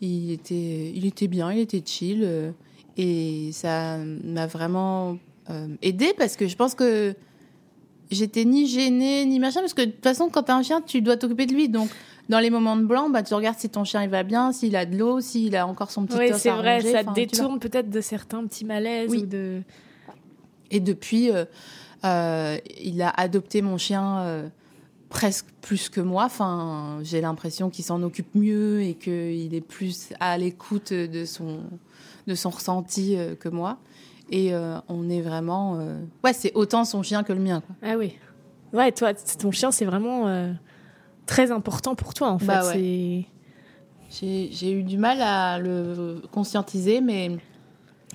il, 0.00 0.30
était, 0.30 0.92
il 0.94 1.06
était 1.06 1.28
bien, 1.28 1.52
il 1.52 1.60
était 1.60 1.82
chill. 1.84 2.52
et 2.96 3.50
ça 3.52 3.98
m'a 3.98 4.46
vraiment 4.46 5.18
aidé 5.82 6.12
parce 6.18 6.36
que 6.36 6.48
je 6.48 6.56
pense 6.56 6.74
que 6.74 7.14
j'étais 8.10 8.44
ni 8.44 8.66
gênée 8.66 9.24
ni 9.24 9.38
machin 9.38 9.60
parce 9.60 9.74
que 9.74 9.82
de 9.82 9.90
toute 9.90 10.02
façon 10.02 10.28
quand 10.28 10.44
t'as 10.44 10.56
un 10.56 10.62
chien 10.62 10.80
tu 10.80 11.02
dois 11.02 11.16
t'occuper 11.16 11.46
de 11.46 11.52
lui 11.52 11.68
donc 11.68 11.90
dans 12.28 12.38
les 12.38 12.50
moments 12.50 12.76
de 12.76 12.84
blanc 12.84 13.10
bah 13.10 13.22
tu 13.22 13.34
regardes 13.34 13.58
si 13.58 13.68
ton 13.68 13.84
chien 13.84 14.02
il 14.02 14.10
va 14.10 14.22
bien 14.22 14.52
s'il 14.52 14.76
a 14.76 14.86
de 14.86 14.96
l'eau 14.96 15.20
s'il 15.20 15.56
a 15.56 15.66
encore 15.66 15.90
son 15.90 16.06
petit 16.06 16.18
oui 16.18 16.30
c'est 16.34 16.50
vrai 16.50 16.80
ça 16.80 17.02
détourne 17.04 17.58
peut-être 17.58 17.90
de 17.90 18.00
certains 18.00 18.44
petits 18.46 18.64
malaises 18.64 19.10
ou 19.10 19.26
de 19.26 19.62
et 20.70 20.80
depuis 20.80 21.30
euh, 21.30 21.44
euh, 22.04 22.56
il 22.80 23.02
a 23.02 23.10
adopté 23.10 23.62
mon 23.62 23.78
chien 23.78 24.18
euh, 24.20 24.48
presque 25.08 25.46
plus 25.60 25.88
que 25.88 26.00
moi 26.00 26.24
enfin 26.24 26.98
j'ai 27.02 27.20
l'impression 27.20 27.70
qu'il 27.70 27.84
s'en 27.84 28.02
occupe 28.02 28.34
mieux 28.34 28.82
et 28.82 28.94
qu'il 28.94 29.54
est 29.54 29.60
plus 29.60 30.08
à 30.18 30.36
l'écoute 30.36 30.92
de 30.92 31.24
son 31.24 31.60
de 32.26 32.34
son 32.34 32.50
ressenti 32.50 33.16
que 33.38 33.48
moi 33.48 33.78
et 34.30 34.52
euh, 34.52 34.78
on 34.88 35.08
est 35.08 35.20
vraiment. 35.20 35.78
Euh, 35.78 36.00
ouais, 36.24 36.32
c'est 36.32 36.52
autant 36.54 36.84
son 36.84 37.02
chien 37.02 37.22
que 37.22 37.32
le 37.32 37.40
mien. 37.40 37.60
Quoi. 37.60 37.76
Ah 37.82 37.96
oui. 37.96 38.16
Ouais, 38.72 38.92
toi, 38.92 39.14
ton 39.14 39.50
chien, 39.52 39.70
c'est 39.70 39.84
vraiment 39.84 40.26
euh, 40.26 40.52
très 41.26 41.50
important 41.50 41.94
pour 41.94 42.14
toi, 42.14 42.30
en 42.30 42.38
fait. 42.38 42.46
Bah 42.46 42.72
j'ai 44.08 44.72
eu 44.72 44.82
du 44.84 44.98
mal 44.98 45.20
à 45.20 45.58
le 45.58 46.22
conscientiser, 46.30 47.00
mais 47.00 47.36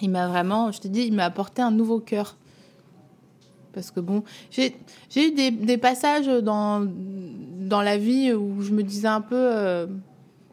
il 0.02 0.10
m'a 0.10 0.28
vraiment, 0.28 0.72
je 0.72 0.80
te 0.80 0.88
dis, 0.88 1.02
il 1.02 1.14
m'a 1.14 1.26
apporté 1.26 1.62
un 1.62 1.72
nouveau 1.72 2.00
cœur. 2.00 2.38
Parce 3.74 3.92
que 3.92 4.00
bon, 4.00 4.24
j'ai 4.50 4.74
eu 5.16 5.32
des, 5.32 5.52
des, 5.52 5.78
passages 5.78 6.28
dans, 6.28 6.86
dans 6.86 7.82
la 7.82 7.98
vie 7.98 8.34
où 8.34 8.62
je 8.62 8.72
me 8.72 8.84
disais 8.84 9.08
un 9.08 9.22
peu, 9.22 9.88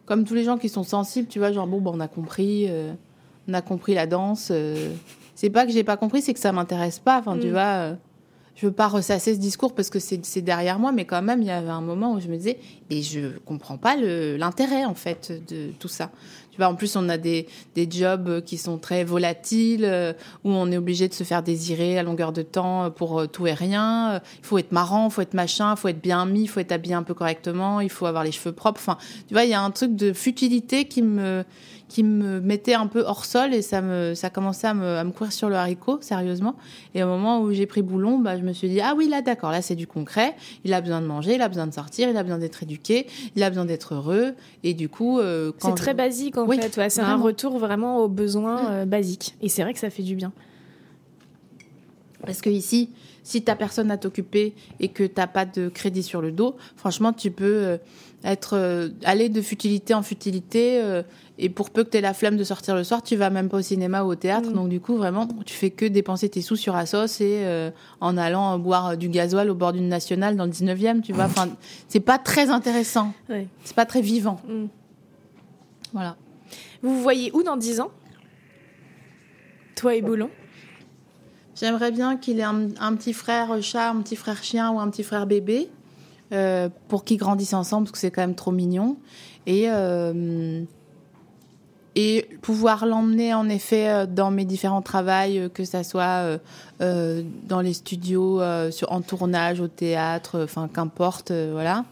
comme 0.06 0.24
tous 0.24 0.34
les 0.34 0.44
gens 0.44 0.56
qui 0.56 0.68
sont 0.68 0.84
sensibles, 0.84 1.28
tu 1.28 1.38
vois, 1.38 1.50
genre, 1.52 1.66
bon, 1.66 1.80
bon 1.80 1.92
on 1.96 2.00
a 2.00 2.08
compris, 2.08 2.68
on 3.48 3.54
a 3.54 3.60
compris 3.60 3.94
la 3.94 4.06
danse 4.06 4.52
c'est 5.38 5.50
pas 5.50 5.66
que 5.66 5.70
j'ai 5.70 5.84
pas 5.84 5.96
compris, 5.96 6.20
c'est 6.20 6.34
que 6.34 6.40
ça 6.40 6.50
m'intéresse 6.50 6.98
pas. 6.98 7.20
Enfin, 7.20 7.38
tu 7.38 7.46
mm. 7.46 7.50
vois, 7.50 7.60
euh, 7.60 7.94
je 8.58 8.66
veux 8.66 8.72
pas 8.72 8.88
ressasser 8.88 9.34
ce 9.34 9.38
discours 9.38 9.72
parce 9.72 9.88
que 9.88 10.00
c'est 10.00 10.42
derrière 10.42 10.80
moi, 10.80 10.90
mais 10.90 11.04
quand 11.04 11.22
même, 11.22 11.42
il 11.42 11.46
y 11.46 11.50
avait 11.50 11.68
un 11.68 11.80
moment 11.80 12.14
où 12.14 12.20
je 12.20 12.26
me 12.26 12.36
disais, 12.36 12.58
et 12.90 13.02
je 13.02 13.38
comprends 13.44 13.78
pas 13.78 13.94
l'intérêt 13.96 14.84
en 14.84 14.94
fait 14.94 15.32
de 15.48 15.70
tout 15.78 15.86
ça. 15.86 16.10
Tu 16.50 16.56
vois, 16.56 16.66
en 16.66 16.74
plus, 16.74 16.96
on 16.96 17.08
a 17.08 17.18
des, 17.18 17.46
des 17.76 17.88
jobs 17.88 18.42
qui 18.42 18.58
sont 18.58 18.78
très 18.78 19.04
volatiles, 19.04 19.84
euh, 19.84 20.12
où 20.42 20.50
on 20.50 20.72
est 20.72 20.76
obligé 20.76 21.06
de 21.06 21.14
se 21.14 21.22
faire 21.22 21.44
désirer 21.44 22.00
à 22.00 22.02
longueur 22.02 22.32
de 22.32 22.42
temps 22.42 22.90
pour 22.90 23.20
euh, 23.20 23.26
tout 23.28 23.46
et 23.46 23.52
rien. 23.52 24.20
Il 24.40 24.44
faut 24.44 24.58
être 24.58 24.72
marrant, 24.72 25.06
il 25.06 25.12
faut 25.12 25.22
être 25.22 25.34
machin, 25.34 25.74
il 25.76 25.78
faut 25.78 25.86
être 25.86 26.02
bien 26.02 26.26
mis, 26.26 26.42
il 26.42 26.48
faut 26.48 26.58
être 26.58 26.72
habillé 26.72 26.96
un 26.96 27.04
peu 27.04 27.14
correctement, 27.14 27.80
il 27.80 27.90
faut 27.90 28.06
avoir 28.06 28.24
les 28.24 28.32
cheveux 28.32 28.50
propres. 28.50 28.80
Enfin, 28.80 28.98
tu 29.28 29.34
vois, 29.34 29.44
il 29.44 29.50
y 29.50 29.54
a 29.54 29.62
un 29.62 29.70
truc 29.70 29.94
de 29.94 30.12
futilité 30.12 30.86
qui 30.86 31.02
me 31.02 31.44
qui 31.88 32.02
me 32.04 32.40
mettait 32.40 32.74
un 32.74 32.86
peu 32.86 33.02
hors 33.02 33.24
sol 33.24 33.54
et 33.54 33.62
ça 33.62 33.80
me 33.80 34.14
ça 34.14 34.30
commençait 34.30 34.66
à 34.66 34.74
me, 34.74 34.96
à 34.96 35.04
me 35.04 35.10
courir 35.10 35.32
sur 35.32 35.48
le 35.48 35.56
haricot 35.56 35.98
sérieusement. 36.00 36.54
Et 36.94 37.02
au 37.02 37.06
moment 37.06 37.40
où 37.40 37.52
j'ai 37.52 37.66
pris 37.66 37.82
boulon 37.82 38.18
bah 38.18 38.36
je 38.36 38.42
me 38.42 38.52
suis 38.52 38.68
dit 38.68 38.80
ah 38.80 38.94
oui 38.96 39.08
là 39.08 39.22
d'accord 39.22 39.50
là 39.50 39.62
c'est 39.62 39.74
du 39.74 39.86
concret. 39.86 40.36
Il 40.64 40.74
a 40.74 40.80
besoin 40.80 41.00
de 41.00 41.06
manger 41.06 41.34
il 41.34 41.42
a 41.42 41.48
besoin 41.48 41.66
de 41.66 41.74
sortir 41.74 42.08
il 42.08 42.16
a 42.16 42.22
besoin 42.22 42.38
d'être 42.38 42.62
éduqué 42.62 43.06
il 43.34 43.42
a 43.42 43.48
besoin 43.48 43.64
d'être 43.64 43.94
heureux. 43.94 44.34
Et 44.62 44.74
du 44.74 44.88
coup 44.88 45.18
euh, 45.18 45.52
c'est 45.58 45.74
très 45.74 45.94
basique 45.94 46.36
en 46.36 46.46
fait. 46.46 46.76
Ouais, 46.76 46.90
c'est 46.90 47.00
un 47.00 47.16
retour 47.16 47.58
vraiment 47.58 47.98
aux 47.98 48.08
besoins 48.08 48.70
euh, 48.70 48.84
basiques. 48.84 49.34
Et 49.40 49.48
c'est 49.48 49.62
vrai 49.62 49.72
que 49.72 49.80
ça 49.80 49.90
fait 49.90 50.02
du 50.02 50.14
bien 50.14 50.32
parce 52.24 52.40
que 52.40 52.50
ici 52.50 52.90
si 53.28 53.42
t'as 53.42 53.56
personne 53.56 53.90
à 53.90 53.98
t'occuper 53.98 54.54
et 54.80 54.88
que 54.88 55.04
t'as 55.04 55.26
pas 55.26 55.44
de 55.44 55.68
crédit 55.68 56.02
sur 56.02 56.22
le 56.22 56.32
dos, 56.32 56.56
franchement, 56.76 57.12
tu 57.12 57.30
peux 57.30 57.44
euh, 57.44 57.76
être 58.24 58.56
euh, 58.56 58.88
aller 59.04 59.28
de 59.28 59.42
futilité 59.42 59.92
en 59.92 60.02
futilité 60.02 60.80
euh, 60.80 61.02
et 61.36 61.50
pour 61.50 61.68
peu 61.68 61.84
que 61.84 61.90
tu 61.90 61.98
aies 61.98 62.00
la 62.00 62.14
flemme 62.14 62.38
de 62.38 62.44
sortir 62.44 62.74
le 62.74 62.84
soir, 62.84 63.02
tu 63.02 63.16
vas 63.16 63.28
même 63.28 63.50
pas 63.50 63.58
au 63.58 63.62
cinéma 63.62 64.02
ou 64.02 64.12
au 64.12 64.14
théâtre. 64.14 64.48
Mm. 64.48 64.54
Donc 64.54 64.68
du 64.70 64.80
coup, 64.80 64.96
vraiment, 64.96 65.28
tu 65.44 65.52
fais 65.52 65.68
que 65.68 65.84
dépenser 65.84 66.30
tes 66.30 66.40
sous 66.40 66.56
sur 66.56 66.74
Asos 66.74 67.20
et 67.20 67.70
en 68.00 68.16
allant 68.16 68.58
boire 68.58 68.96
du 68.96 69.10
gasoil 69.10 69.50
au 69.50 69.54
bord 69.54 69.74
d'une 69.74 69.88
nationale 69.88 70.34
dans 70.34 70.46
le 70.46 70.50
19e, 70.50 71.02
tu 71.02 71.12
vois. 71.12 71.24
Enfin, 71.24 71.50
c'est 71.88 72.00
pas 72.00 72.16
très 72.16 72.48
intéressant. 72.48 73.12
C'est 73.28 73.76
pas 73.76 73.84
très 73.84 74.00
vivant. 74.00 74.40
Mm. 74.48 74.68
Voilà. 75.92 76.16
Vous 76.82 76.94
vous 76.94 77.02
voyez 77.02 77.30
où 77.34 77.42
dans 77.42 77.58
10 77.58 77.80
ans? 77.80 77.90
Toi 79.74 79.96
et 79.96 80.00
Boulon? 80.00 80.30
J'aimerais 81.58 81.90
bien 81.90 82.16
qu'il 82.16 82.38
ait 82.38 82.44
un, 82.44 82.94
petit 82.94 83.12
frère 83.12 83.60
chat, 83.62 83.90
un 83.90 84.00
petit 84.00 84.14
frère 84.14 84.44
chien 84.44 84.70
ou 84.70 84.78
un 84.78 84.88
petit 84.90 85.02
frère 85.02 85.26
bébé 85.26 85.68
euh, 86.32 86.68
pour 86.86 87.04
qu'ils 87.04 87.16
grandissent 87.16 87.54
ensemble 87.54 87.84
parce 87.84 87.92
que 87.92 87.98
c'est 87.98 88.12
quand 88.12 88.20
même 88.20 88.36
trop 88.36 88.52
mignon. 88.52 88.96
Et, 89.46 89.64
euh, 89.66 90.62
et 91.96 92.28
pouvoir 92.42 92.86
l'emmener 92.86 93.34
en 93.34 93.48
effet 93.48 93.88
euh, 93.88 94.06
dans 94.06 94.30
mes 94.30 94.44
différents 94.44 94.82
travails, 94.82 95.50
que 95.52 95.64
ça 95.64 95.82
soit 95.82 96.38
dans 96.78 97.60
les 97.60 97.72
studios, 97.72 98.40
sur, 98.70 98.92
en 98.92 99.00
tournage, 99.00 99.60
au 99.60 99.68
théâtre, 99.68 100.40
enfin 100.44 100.68
qu'importe, 100.68 101.32
voilà. 101.32 101.84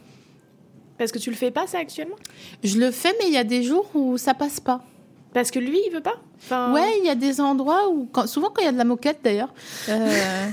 Parce 0.96 1.11
que 1.11 1.18
tu 1.18 1.30
le 1.30 1.37
fais 1.37 1.50
pas 1.50 1.66
ça 1.66 1.78
actuellement? 1.78 2.16
Je 2.62 2.78
le 2.78 2.90
fais, 2.92 3.12
mais 3.18 3.26
il 3.26 3.35
y 3.35 3.38
a 3.38 3.44
des 3.44 3.64
jours 3.64 3.90
où 3.94 4.16
ça 4.16 4.32
passe 4.32 4.61
pas. 4.61 4.82
Parce 5.33 5.50
que 5.50 5.59
lui, 5.59 5.78
il 5.87 5.92
veut 5.92 6.00
pas 6.00 6.16
enfin... 6.38 6.73
Ouais, 6.73 6.99
il 6.99 7.06
y 7.06 7.11
a 7.11 7.14
des 7.14 7.40
endroits 7.40 7.90
où, 7.90 8.09
souvent 8.26 8.50
quand 8.50 8.62
il 8.62 8.64
y 8.64 8.68
a 8.68 8.73
de 8.73 8.78
la 8.78 8.85
moquette 8.85 9.21
d'ailleurs, 9.23 9.52
euh, 9.88 10.49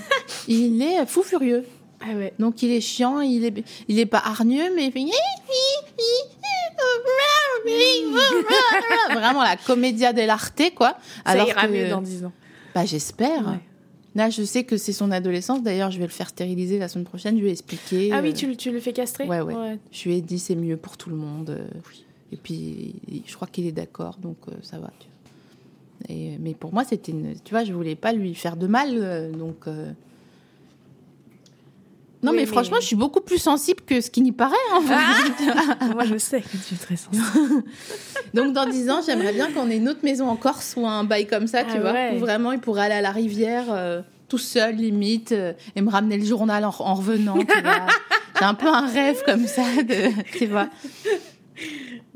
il 0.47 0.81
est 0.81 1.05
fou 1.05 1.23
furieux. 1.23 1.65
Ah 2.01 2.15
ouais. 2.15 2.33
Donc 2.37 2.61
il 2.63 2.71
est 2.71 2.81
chiant, 2.81 3.21
il 3.21 3.45
est, 3.45 3.63
il 3.87 3.97
est 3.97 4.05
pas 4.05 4.21
hargneux, 4.23 4.73
mais 4.75 4.87
il 4.87 4.91
fait 4.91 5.05
vraiment 9.13 9.43
la 9.43 9.55
comédia 9.55 10.11
dell'arte 10.11 10.61
quoi. 10.75 10.97
Alors 11.23 11.47
Ça 11.47 11.53
ira 11.53 11.67
mieux 11.67 11.87
dans 11.89 12.01
10 12.01 12.25
ans. 12.25 12.33
Bah 12.75 12.85
j'espère. 12.85 13.59
Là, 14.15 14.29
je 14.29 14.43
sais 14.43 14.63
que 14.63 14.77
c'est 14.77 14.93
son 14.93 15.09
adolescence. 15.09 15.63
D'ailleurs, 15.63 15.89
je 15.89 15.97
vais 15.97 16.05
le 16.05 16.11
faire 16.11 16.29
stériliser 16.29 16.77
la 16.77 16.87
semaine 16.87 17.05
prochaine. 17.05 17.35
Je 17.35 17.41
lui 17.41 17.49
ai 17.49 17.51
expliqué. 17.51 18.11
Ah 18.13 18.19
oui, 18.21 18.29
euh, 18.29 18.33
tu, 18.33 18.55
tu, 18.55 18.71
le 18.71 18.79
fais 18.79 18.93
castrer 18.93 19.25
ouais, 19.25 19.41
ouais, 19.41 19.79
Je 19.91 20.03
lui 20.07 20.17
ai 20.17 20.21
dit 20.21 20.37
c'est 20.37 20.55
mieux 20.55 20.77
pour 20.77 20.97
tout 20.97 21.09
le 21.09 21.15
monde. 21.15 21.67
Oui. 21.89 22.05
Et 22.33 22.35
puis, 22.35 22.95
je 23.27 23.35
crois 23.35 23.47
qu'il 23.47 23.67
est 23.67 23.71
d'accord, 23.71 24.17
donc 24.19 24.37
euh, 24.47 24.53
ça 24.63 24.79
va. 24.79 24.89
Et, 26.09 26.37
mais 26.39 26.55
pour 26.55 26.73
moi, 26.73 26.83
c'était 26.83 27.11
une. 27.11 27.35
Tu 27.43 27.53
vois, 27.53 27.63
je 27.63 27.71
voulais 27.73 27.95
pas 27.95 28.11
lui 28.11 28.33
faire 28.33 28.57
de 28.57 28.65
mal, 28.65 28.89
euh, 28.93 29.31
donc. 29.31 29.67
Euh. 29.67 29.91
Non, 32.23 32.33
mais, 32.33 32.47
franchement, 32.47 32.77
je 32.79 32.87
suis 32.87 32.95
beaucoup 32.95 33.21
plus 33.21 33.37
sensible 33.37 33.81
que 33.85 34.01
ce 34.01 34.09
qui 34.09 34.21
n'y 34.21 34.31
paraît. 34.31 34.55
En 34.73 34.81
ah 34.89 35.87
moi, 35.93 36.05
je 36.05 36.17
sais 36.17 36.41
que 36.41 36.57
tu 36.67 36.73
es 36.73 36.77
très 36.77 36.95
sensible. 36.95 37.63
donc, 38.33 38.53
dans 38.53 38.65
dix 38.65 38.89
ans, 38.89 39.01
j'aimerais 39.05 39.33
bien 39.33 39.51
qu'on 39.51 39.69
ait 39.69 39.77
une 39.77 39.89
autre 39.89 40.03
maison 40.03 40.27
en 40.27 40.37
Corse 40.37 40.73
ou 40.75 40.87
un 40.87 41.03
bail 41.03 41.27
comme 41.27 41.45
ça, 41.45 41.63
tu 41.65 41.73
ah 41.75 41.79
vois, 41.79 41.93
où 42.15 42.19
vraiment 42.19 42.51
il 42.51 42.59
pourrait 42.59 42.85
aller 42.85 42.95
à 42.95 43.01
la 43.01 43.11
rivière 43.11 43.65
tout 44.29 44.37
seul, 44.37 44.75
limite, 44.75 45.33
et 45.75 45.81
me 45.81 45.89
ramener 45.89 46.17
le 46.17 46.25
journal 46.25 46.63
en, 46.65 46.93
revenant. 46.95 47.35
J'ai 47.37 48.45
un 48.45 48.53
peu 48.53 48.67
un 48.67 48.87
rêve 48.87 49.21
comme 49.25 49.45
ça, 49.45 49.63
de, 49.83 50.37
tu 50.37 50.47
vois. 50.47 50.69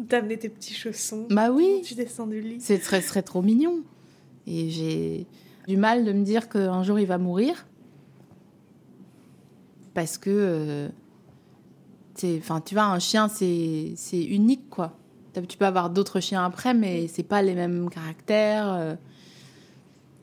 T'amener 0.10 0.38
tes 0.38 0.50
petits 0.50 0.74
chaussons. 0.74 1.28
Bah 1.30 1.52
oui. 1.52 1.82
Tu 1.84 1.96
descends 1.96 2.28
du 2.28 2.42
lit. 2.42 2.62
Ce 2.62 2.78
serait, 2.78 3.02
serait 3.02 3.24
trop 3.24 3.42
mignon. 3.42 3.84
Et 4.46 4.70
j'ai 4.70 5.28
du 5.68 5.76
mal 5.78 6.06
de 6.06 6.14
me 6.14 6.24
dire 6.24 6.48
qu'un 6.50 6.84
jour 6.84 7.00
il 7.00 7.06
va 7.08 7.18
mourir. 7.18 7.66
Parce 9.94 10.18
que. 10.18 10.30
Euh, 10.30 10.90
enfin, 12.40 12.62
tu 12.62 12.76
vois, 12.76 12.86
un 12.86 13.00
chien, 13.00 13.28
c'est 13.28 13.96
unique, 14.14 14.70
quoi. 14.70 14.98
Tu 15.48 15.56
peux 15.58 15.66
avoir 15.66 15.92
d'autres 15.92 16.20
chiens 16.20 16.44
après, 16.44 16.74
mais 16.74 17.08
c'est 17.08 17.22
pas 17.24 17.42
les 17.44 17.54
mêmes 17.54 17.90
caractères. 17.90 18.74
Euh. 18.74 18.96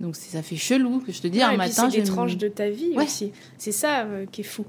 Donc 0.01 0.17
ça 0.17 0.43
fait 0.43 0.57
chelou 0.57 0.99
que 1.01 1.13
je 1.13 1.23
te 1.23 1.29
dis 1.29 1.39
Ouais, 1.39 1.45
un 1.45 1.53
et 1.53 1.57
matin. 1.57 1.89
c'est 1.89 2.03
tranches 2.03 2.37
de 2.37 2.49
ta 2.49 2.69
vie 2.69 2.97
Ouais. 2.97 3.05
aussi. 3.05 3.31
C'est 3.59 3.71
ça 3.71 4.03
euh, 4.05 4.27
qui 4.27 4.41
est 4.41 4.45
fou. 4.45 4.65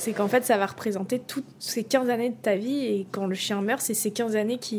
C'est 0.00 0.12
qu'en 0.12 0.28
fait, 0.28 0.44
ça 0.46 0.56
va 0.56 0.64
représenter 0.66 1.18
toutes 1.18 1.44
ces 1.58 1.84
15 1.84 2.08
années 2.08 2.30
de 2.30 2.34
ta 2.40 2.56
vie. 2.56 2.78
Et 2.86 3.06
quand 3.12 3.26
le 3.26 3.34
chien 3.34 3.60
meurt, 3.60 3.82
c'est 3.82 3.92
ces 3.94 4.10
15 4.10 4.34
années 4.34 4.56
qui, 4.58 4.78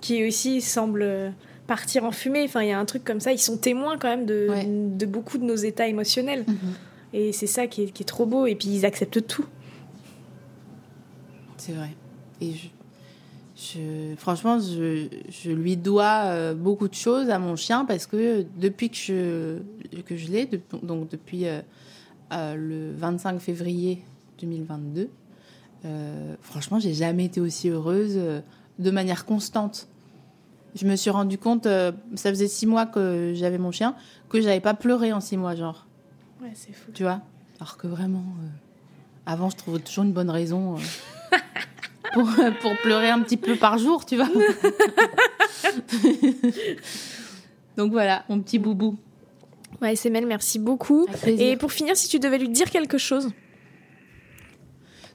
qui 0.00 0.24
aussi 0.26 0.60
semblent 0.60 1.32
partir 1.66 2.04
en 2.04 2.12
fumée. 2.12 2.44
Enfin, 2.44 2.62
il 2.62 2.68
y 2.68 2.72
a 2.72 2.78
un 2.78 2.84
truc 2.84 3.02
comme 3.04 3.18
ça. 3.18 3.32
Ils 3.32 3.40
sont 3.40 3.56
témoins 3.56 3.98
quand 3.98 4.08
même 4.08 4.24
de, 4.24 4.46
Ouais. 4.48 4.64
de 4.66 5.04
beaucoup 5.04 5.38
de 5.38 5.44
nos 5.44 5.56
états 5.56 5.88
émotionnels. 5.88 6.44
Mhm. 6.46 6.56
Et 7.12 7.32
c'est 7.32 7.48
ça 7.48 7.66
qui 7.66 7.82
est, 7.82 7.86
qui 7.90 8.04
est 8.04 8.06
trop 8.06 8.24
beau. 8.24 8.46
Et 8.46 8.54
puis, 8.54 8.68
ils 8.68 8.86
acceptent 8.86 9.26
tout. 9.26 9.46
C'est 11.56 11.72
vrai. 11.72 11.90
Et 12.40 12.52
je, 12.52 12.68
je- 13.56 14.14
franchement, 14.16 14.58
je, 14.60 15.08
je 15.28 15.50
lui 15.50 15.76
dois 15.76 16.22
euh, 16.26 16.54
beaucoup 16.54 16.86
de 16.88 16.94
choses 16.94 17.30
à 17.30 17.38
mon 17.40 17.56
chien 17.56 17.84
parce 17.84 18.06
que 18.06 18.44
depuis 18.58 18.90
que 18.90 18.96
je, 18.96 19.58
que 20.02 20.16
je 20.16 20.28
l'ai, 20.30 20.48
donc 20.82 21.08
depuis 21.08 21.48
euh, 21.48 21.60
euh, 22.32 22.54
le 22.54 22.92
25 22.96 23.40
février 23.40 24.02
2022, 24.38 25.08
euh, 25.84 26.34
franchement, 26.40 26.78
j'ai 26.80 26.94
jamais 26.94 27.24
été 27.26 27.40
aussi 27.40 27.68
heureuse 27.68 28.14
euh, 28.16 28.40
de 28.78 28.90
manière 28.90 29.24
constante. 29.24 29.88
Je 30.74 30.86
me 30.86 30.96
suis 30.96 31.10
rendu 31.10 31.38
compte, 31.38 31.66
euh, 31.66 31.92
ça 32.16 32.30
faisait 32.30 32.48
six 32.48 32.66
mois 32.66 32.86
que 32.86 33.32
j'avais 33.34 33.58
mon 33.58 33.70
chien, 33.72 33.94
que 34.28 34.40
j'avais 34.40 34.60
pas 34.60 34.74
pleuré 34.74 35.12
en 35.12 35.20
six 35.20 35.36
mois, 35.36 35.54
genre, 35.54 35.86
Ouais, 36.42 36.50
c'est 36.54 36.72
fou. 36.74 36.90
tu 36.92 37.02
vois? 37.02 37.20
Alors 37.60 37.76
que 37.78 37.86
vraiment, 37.86 38.24
euh, 38.42 38.46
avant, 39.24 39.48
je 39.48 39.56
trouvais 39.56 39.78
toujours 39.78 40.04
une 40.04 40.12
bonne 40.12 40.28
raison. 40.30 40.76
euh, 40.76 41.36
pour, 42.12 42.28
pour 42.60 42.72
pleurer 42.82 43.08
un 43.10 43.20
petit 43.22 43.36
peu 43.38 43.56
par 43.56 43.78
jour, 43.78 44.04
tu 44.04 44.16
vois? 44.16 44.28
Donc 47.76 47.92
voilà, 47.92 48.24
mon 48.28 48.40
petit 48.40 48.58
boubou. 48.58 48.96
Ouais, 49.82 49.94
SML, 49.94 50.26
merci 50.26 50.58
beaucoup. 50.58 51.06
Et 51.26 51.56
pour 51.56 51.72
finir, 51.72 51.96
si 51.96 52.08
tu 52.08 52.18
devais 52.18 52.38
lui 52.38 52.48
dire 52.48 52.70
quelque 52.70 52.96
chose. 52.98 53.30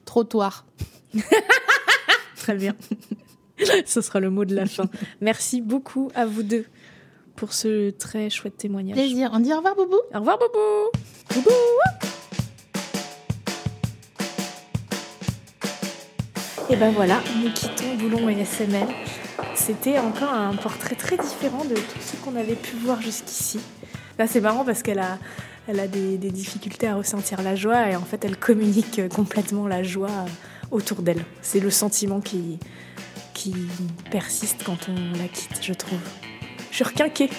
Trottoir. 0.04 0.66
Très 2.36 2.54
bien. 2.54 2.74
Ce 3.86 4.00
sera 4.00 4.20
le 4.20 4.30
mot 4.30 4.44
de 4.44 4.54
la 4.54 4.66
fin. 4.66 4.84
Merci 5.20 5.60
beaucoup 5.60 6.10
à 6.14 6.26
vous 6.26 6.42
deux 6.42 6.66
pour 7.36 7.52
ce 7.52 7.90
très 7.90 8.30
chouette 8.30 8.56
témoignage. 8.56 8.96
Plaisir. 8.96 9.30
On 9.32 9.40
dit 9.40 9.52
au 9.52 9.56
revoir, 9.56 9.74
boubou 9.74 9.98
Au 10.14 10.18
revoir, 10.18 10.38
Bobo. 10.38 10.92
Bobo. 11.34 11.50
Et 16.70 16.76
ben 16.76 16.90
voilà, 16.92 17.20
nous 17.42 17.50
quittons 17.52 17.96
Boulon 17.96 18.28
et 18.28 18.40
SML. 18.40 18.86
C'était 19.54 19.98
encore 19.98 20.32
un 20.32 20.54
portrait 20.56 20.94
très 20.94 21.16
différent 21.16 21.64
de 21.64 21.74
tout 21.74 22.00
ce 22.00 22.16
qu'on 22.16 22.34
avait 22.36 22.54
pu 22.54 22.76
voir 22.76 23.02
jusqu'ici. 23.02 23.60
Là, 24.18 24.26
c'est 24.26 24.40
marrant 24.40 24.64
parce 24.64 24.82
qu'elle 24.82 25.00
a, 25.00 25.18
elle 25.68 25.80
a 25.80 25.86
des, 25.86 26.16
difficultés 26.18 26.88
à 26.88 26.96
ressentir 26.96 27.42
la 27.42 27.54
joie 27.54 27.90
et 27.90 27.96
en 27.96 28.04
fait, 28.04 28.24
elle 28.24 28.36
communique 28.36 29.00
complètement 29.08 29.66
la 29.66 29.82
joie 29.82 30.26
autour 30.70 31.02
d'elle. 31.02 31.24
C'est 31.40 31.60
le 31.60 31.70
sentiment 31.70 32.20
qui, 32.20 32.58
qui 33.34 33.54
persiste 34.10 34.62
quand 34.64 34.88
on 34.88 35.18
la 35.18 35.28
quitte, 35.28 35.58
je 35.62 35.72
trouve. 35.72 36.00
Je 36.70 36.84
suis. 36.84 37.30